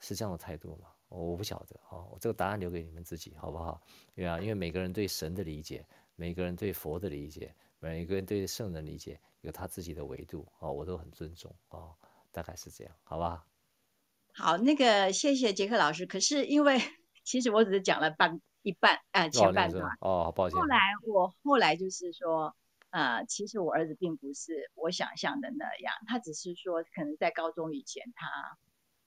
[0.00, 0.88] 是这样的态度吗？
[1.08, 3.80] 我不晓得哈，我这个答案留给你们自己，好不好？
[4.14, 7.54] 对啊，因为每个人对神的理解，每个人对佛的理解，
[7.90, 9.20] 每个人对圣人理解。
[9.42, 11.94] 有他自己的维度哦，我都很尊重哦，
[12.32, 13.44] 大概是这样，好吧？
[14.32, 16.06] 好，那个谢谢杰克老师。
[16.06, 16.78] 可是因为
[17.24, 20.58] 其实我只是讲了半一半，呃，前半段哦，抱歉。
[20.58, 22.56] 后来我后来就是说，
[22.88, 28.56] 呃，其实我儿子并不是我想象的那样，他只是说可能在高中以前他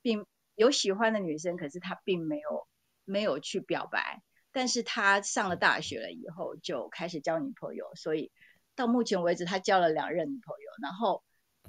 [0.03, 2.67] 并有喜欢的女生，可是他并没有
[3.05, 4.21] 没有去表白，
[4.51, 8.31] 但是他上了大学了以后就开始交女朋友，所以。
[8.77, 11.21] 到目前为止，他交了两任女朋友，然后，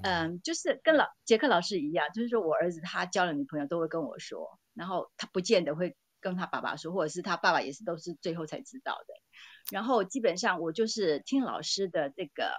[0.03, 9.15] 嗯，就是跟老杰克老师一样，就是说我儿子他交了女朋友都会跟我说，然后他不见得会跟他爸爸说，或者是他爸爸也是都是最后才知道的。
[9.73, 12.53] 然后基本上我就是听老师的这个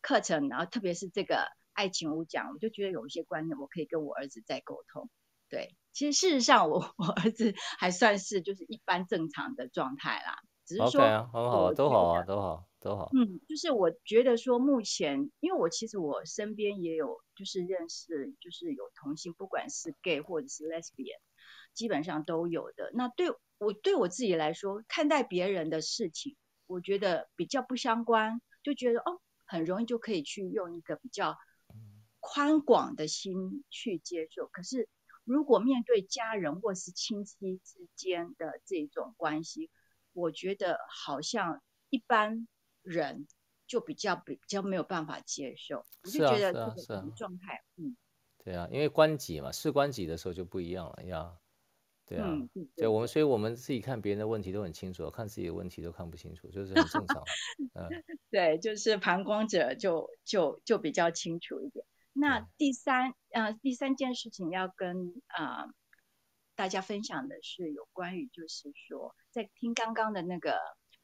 [0.00, 5.10] 课程，然后特别是这个爱情五讲，我就觉得有一些观念我可以跟我儿子再沟通。
[5.48, 10.36] 对，其实事实上我 我儿子还算是就是一般正常的状态啦，
[10.68, 12.64] 只是说 OK 啊，很好，都好啊，都好。
[12.80, 21.18] 都好，嗯，就是我觉得说目前，因为我其实我身边也有就是认识，就是有同性，不管是 gay 或者是 lesbian，
[21.74, 22.92] 基本上都有的。
[22.94, 26.36] 那对我对我自己来说，看待别人的事情，
[26.68, 31.36] 我觉得比较不相关，就觉得哦，很容易就可以去用一个比较
[32.20, 34.46] 宽广的心去接受。
[34.46, 34.88] 可是
[35.24, 39.68] 如果面对家人或是亲戚之间的这种关系，
[40.12, 42.46] 我觉得好像一般。
[42.84, 43.26] 人
[43.66, 47.94] 就比较比较没有办法接受，我就觉得这个状态，嗯，
[48.42, 51.36] 对啊，因为关己嘛，事关己的时候就不一样了呀，
[52.06, 57.22] 对啊，嗯、对，对我们，所以我们自己看别人的问题都很清楚，看自己的问题都看不清楚，就是很正常，
[57.74, 57.88] 嗯，
[58.30, 61.84] 对，就是旁观者就就就比较清楚一点。
[62.14, 65.68] 那第三，嗯、呃，第三件事情要跟啊、呃、
[66.54, 70.58] 大家分享的是有关于，就是说在听刚刚的那个。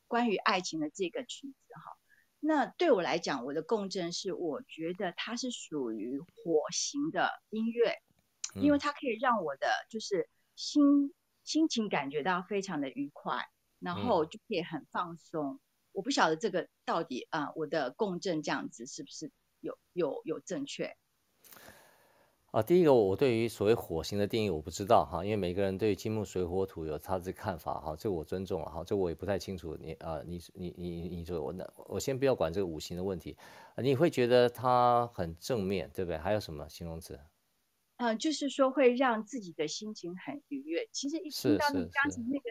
[0.07, 1.97] 关于爱情的这个曲子哈，
[2.39, 7.97] 那对我来讲，我的共振是，我觉得它是属于火型的音乐，
[8.55, 11.12] 因为它可以让我的就是心
[11.43, 13.49] 心情感觉到非常的愉快，
[13.80, 15.58] 然后就可以很放松。
[15.91, 20.96] 我不晓得这个到底啊，我的共振这样子是不是有有有正确？
[22.55, 29.76] 啊，第一个我对于所谓火星的定义我不知道哈，因为每个人对金木水火土有他的看法哈，这个我尊重了哈，这我也不太清楚。
[29.81, 33.37] 你啊，你你你你说我那我先不要管这个五行的问题，
[33.79, 36.17] 你会觉得它很正面，对不对？
[36.17, 37.18] 还有什么形容词？
[37.97, 40.89] 嗯、呃，就是说会让自己的心情很愉悦。
[40.93, 42.45] 其实一听到你刚才那个，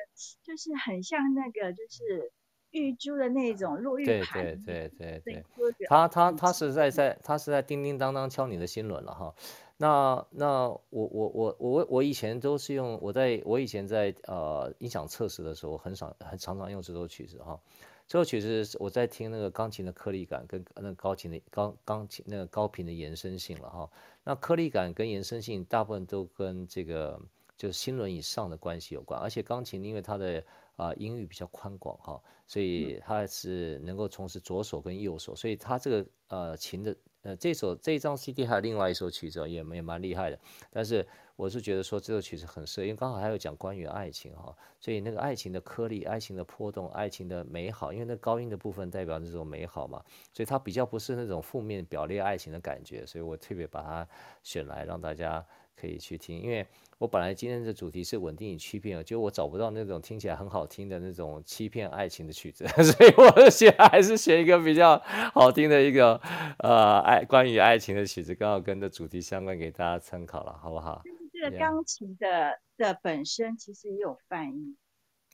[0.44, 2.30] 就是很像那个就是
[2.72, 4.44] 玉珠的那种落玉盘。
[4.44, 5.44] 对对对对对，
[5.88, 9.34] 他他他是在在他是在叮叮当当敲你的心轮了哈。
[9.78, 17.60] 那那我我我我我以前都是用我在我以前在呃音响测试的时候很少很常常用这首曲子哈。
[18.08, 23.90] 这首曲子我在听那个钢琴的颗粒感跟那个高琴的高钢琴那个高频的延伸性了哈。
[24.24, 27.20] 那颗粒感跟延伸性大部分都跟这个
[27.58, 30.40] 就是心轮以上的关系有关，而且钢琴因为它的
[30.76, 36.96] 啊、呃、音域比较宽广哈，所以它是能够从事左手跟右手，所以它这个呃琴的。
[37.24, 40.38] 呃，这首这张 CD 还有另外一首曲子也也蛮厉害的，
[40.70, 41.06] 但是
[41.38, 54.08] 我是觉得说这首曲子很适合，因为刚好还有讲关于爱情哈，所以那个爱情的颗粒、爱情的波动、爱情的美好，因为那高音的部分代表那种美好嘛，所以它比较不是那种负面表列爱情的感觉，所以我特别把它
[54.44, 55.44] 选来让大家
[55.76, 56.66] 可以去听，因为。
[57.00, 64.98] 我本来今天的主题是稳定与欺骗，就我找不到那种听起来很好听的那种欺骗爱情的曲子， 所以我选还是选一个比较
[65.34, 66.16] 好听的一个
[66.60, 71.02] 呃爱关于爱情的曲子，刚好跟这主题相关，给大家参考了，好不好？
[71.34, 74.78] 这个钢琴的.的本身其实也有翻译，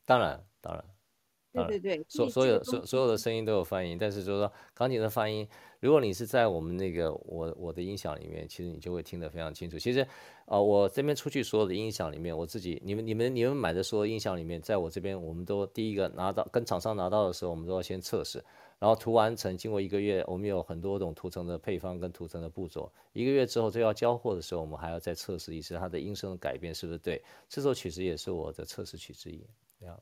[0.06, 0.84] 当然，当然。
[1.52, 5.48] 对对对，所所有所所有的声音都有泛音，但是就是说钢琴的泛音，
[5.80, 9.78] 如果你是在我们那个我我的音响里面，其实你就会听得非常清楚。
[9.80, 10.06] 其实，
[10.46, 18.44] 呃，我这边出去所有的音响里面，我自己你们你们你们买的所有音响里面，在我这边，我们都第一个拿到跟厂商拿到的时候，我们都要先测试，
[18.78, 27.24] 然后涂完成，经过一个月，我们有很多种涂层的配方跟涂层的步骤，一个月之后就要交货的时候，我们还要再测试一次它的音声的改变是不是对。
[27.48, 29.44] 这首曲子也是我的测试曲之一，
[29.80, 30.00] 这样。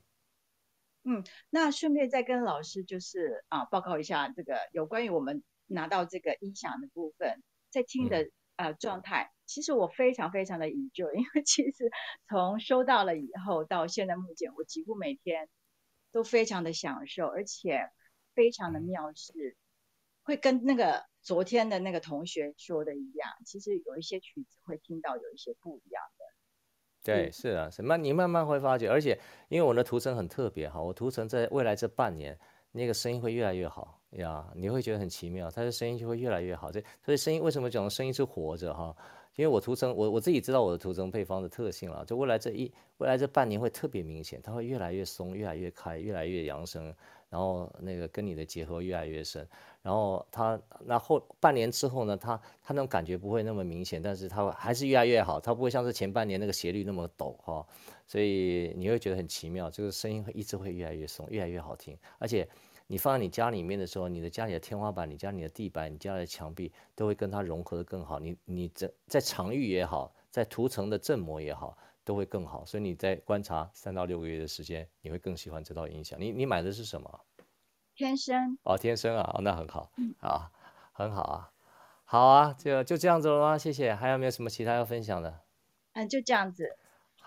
[1.10, 11.90] 嗯，那顺便再跟老师就是啊报告一下这个有关于我们拿到这个音响的部分，在听的呃状态，其实我非常非常的 enjoy，因为其实
[12.28, 15.48] 从收到了以后到现在目前，我几乎每天
[16.12, 17.90] 都非常的享受，而且
[18.36, 19.56] 非常的妙是
[20.24, 26.17] 会跟那个昨天的那个同学说的一样，其实有一些曲子会听到有一些不一样的。
[27.16, 27.98] 对，是啊，什么？
[27.98, 29.18] 你慢慢会发觉，而且
[29.50, 32.38] 因为我的涂层很特别哈，我涂层在未来这半年，
[32.72, 36.72] 那个声音会越来越好呀，你会觉得很奇妙，它的声音就会越来越好。
[36.72, 38.96] 这所以声音为什么讲声音是活着哈？
[39.36, 46.92] 因为我涂层，我我自己知道我的涂层配方的特性了，就未来这一未来这半年会特别明显，它会越来越松，越来越开，越来越扬声，
[47.30, 49.48] 然后那个跟你的结合越来越深。
[49.82, 57.66] 然后它那后半年之后呢，它它那种感觉不会那么明显，但是它还是越来越好，它不会像是前半年那个斜率那么陡哈，
[58.06, 62.48] 所以你会觉得很奇妙，这个声音会一直会越来越松，越来越好听，而且
[62.88, 71.78] 你放在你家里面的时候，你的家里的天花板、你家里的地板、你家里的墙壁都会跟它融合得更好，你你在在场域也好，在涂层的振膜也好，
[72.08, 76.18] 都会更好，所以你在观察三到六个月的时间，你会更喜欢这套音响。
[76.18, 77.20] 你你买的是什么？
[77.96, 80.50] 天生哦，天生啊，哦，那很好，嗯、啊，
[80.94, 81.52] 很好啊，
[82.06, 83.58] 好啊，就就这样子了吗？
[83.58, 85.42] 谢谢，还有没有什么其他要分享的？
[85.92, 86.78] 嗯，就这样子。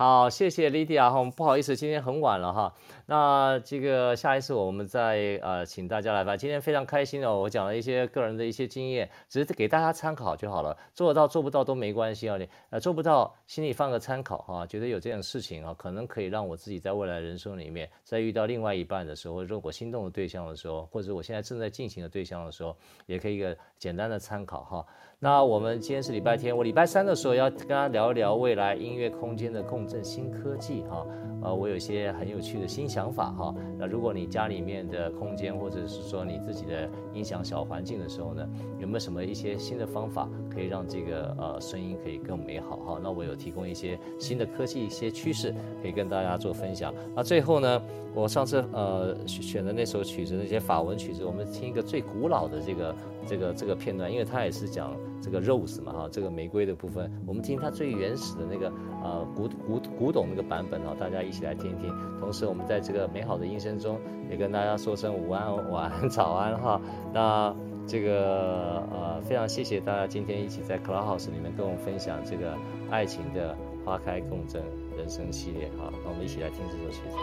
[0.01, 2.74] 好，谢谢 Lydia 哈，不好意思，今天很晚了哈。
[3.05, 6.35] 那这个下一次我们再呃请大家来吧。
[6.35, 10.74] 今天非常开心哦，我讲了一些个人的一些经验，只是给大家参考就好了。
[10.94, 22.74] 做得到做不到都没关系啊，你呃做不到心里放个参考哈，觉得有这件事情啊，可能可以让我自己在未来人生里面，在遇到另外一半的时候，或者我心动的对象的时候，或者我现在正在进行的对象的时候，
[23.05, 24.86] 也可以一个简单的参考哈。
[25.22, 31.06] 那我们今天是礼拜天，我礼拜三的时候要跟大家聊一聊未来音乐空间的共振新科技哈，
[31.42, 33.55] 呃，我有一些很有趣的新想法哈。
[33.78, 38.48] 那如果你家里面的空间或者是说你自己的音响小环境的时候呢，
[38.78, 42.98] 有没有什么一些新的方法可以让这个呃声音可以更美好哈？
[43.02, 46.94] 那我有提供一些新的科技一些趋势可以跟大家做分享。
[47.14, 47.82] 那最后呢，
[48.14, 54.97] 我上次呃选的那首曲子那些法文曲子，我们听一个最古老的这个这个这个片段，因为它也是讲。
[55.22, 58.72] 这个 rose 嘛哈，这个玫瑰的部分，我们听它最原始的那个
[59.05, 61.94] 呃古古古董那个版本哈，大家一起来听一听。
[62.18, 66.80] 同时，我们在这个美好的音声中，也跟大家说声午安、晚安、早安哈。
[67.12, 67.55] 那
[67.86, 72.56] 这个呃，非常谢谢大家今天一起在 Clubhouse 里面跟我们分享这个
[72.90, 74.62] 爱情的花开共振
[74.97, 75.92] 人生系列哈。
[76.02, 77.16] 那我们一起来听这首曲子。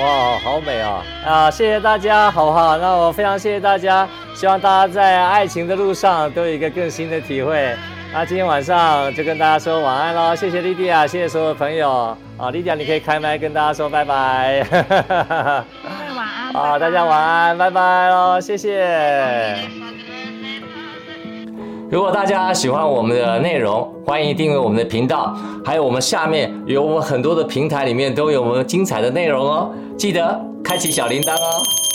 [0.00, 1.04] 哇，好美啊！
[1.26, 2.78] 啊，谢谢大家，好不好？
[2.78, 7.76] 那我非常谢谢大家，希望大家在爱情的路上都有一个更新的体会。
[8.10, 12.16] 那今天晚上就跟大家说晚安喽，谢谢莉迪亚，谢谢所有朋友。
[12.38, 14.66] 啊，莉迪亚，你可以开麦跟大家说拜拜。
[16.16, 16.52] 晚安。
[16.56, 19.81] 啊，大家晚安，拜拜喽，谢谢。
[21.92, 31.91] 如果大家喜欢我们的内容，欢迎订阅我们的频道，还有我们下面有我们很多的平台里面都有我们精彩的内容哦，记得开启小铃铛哦。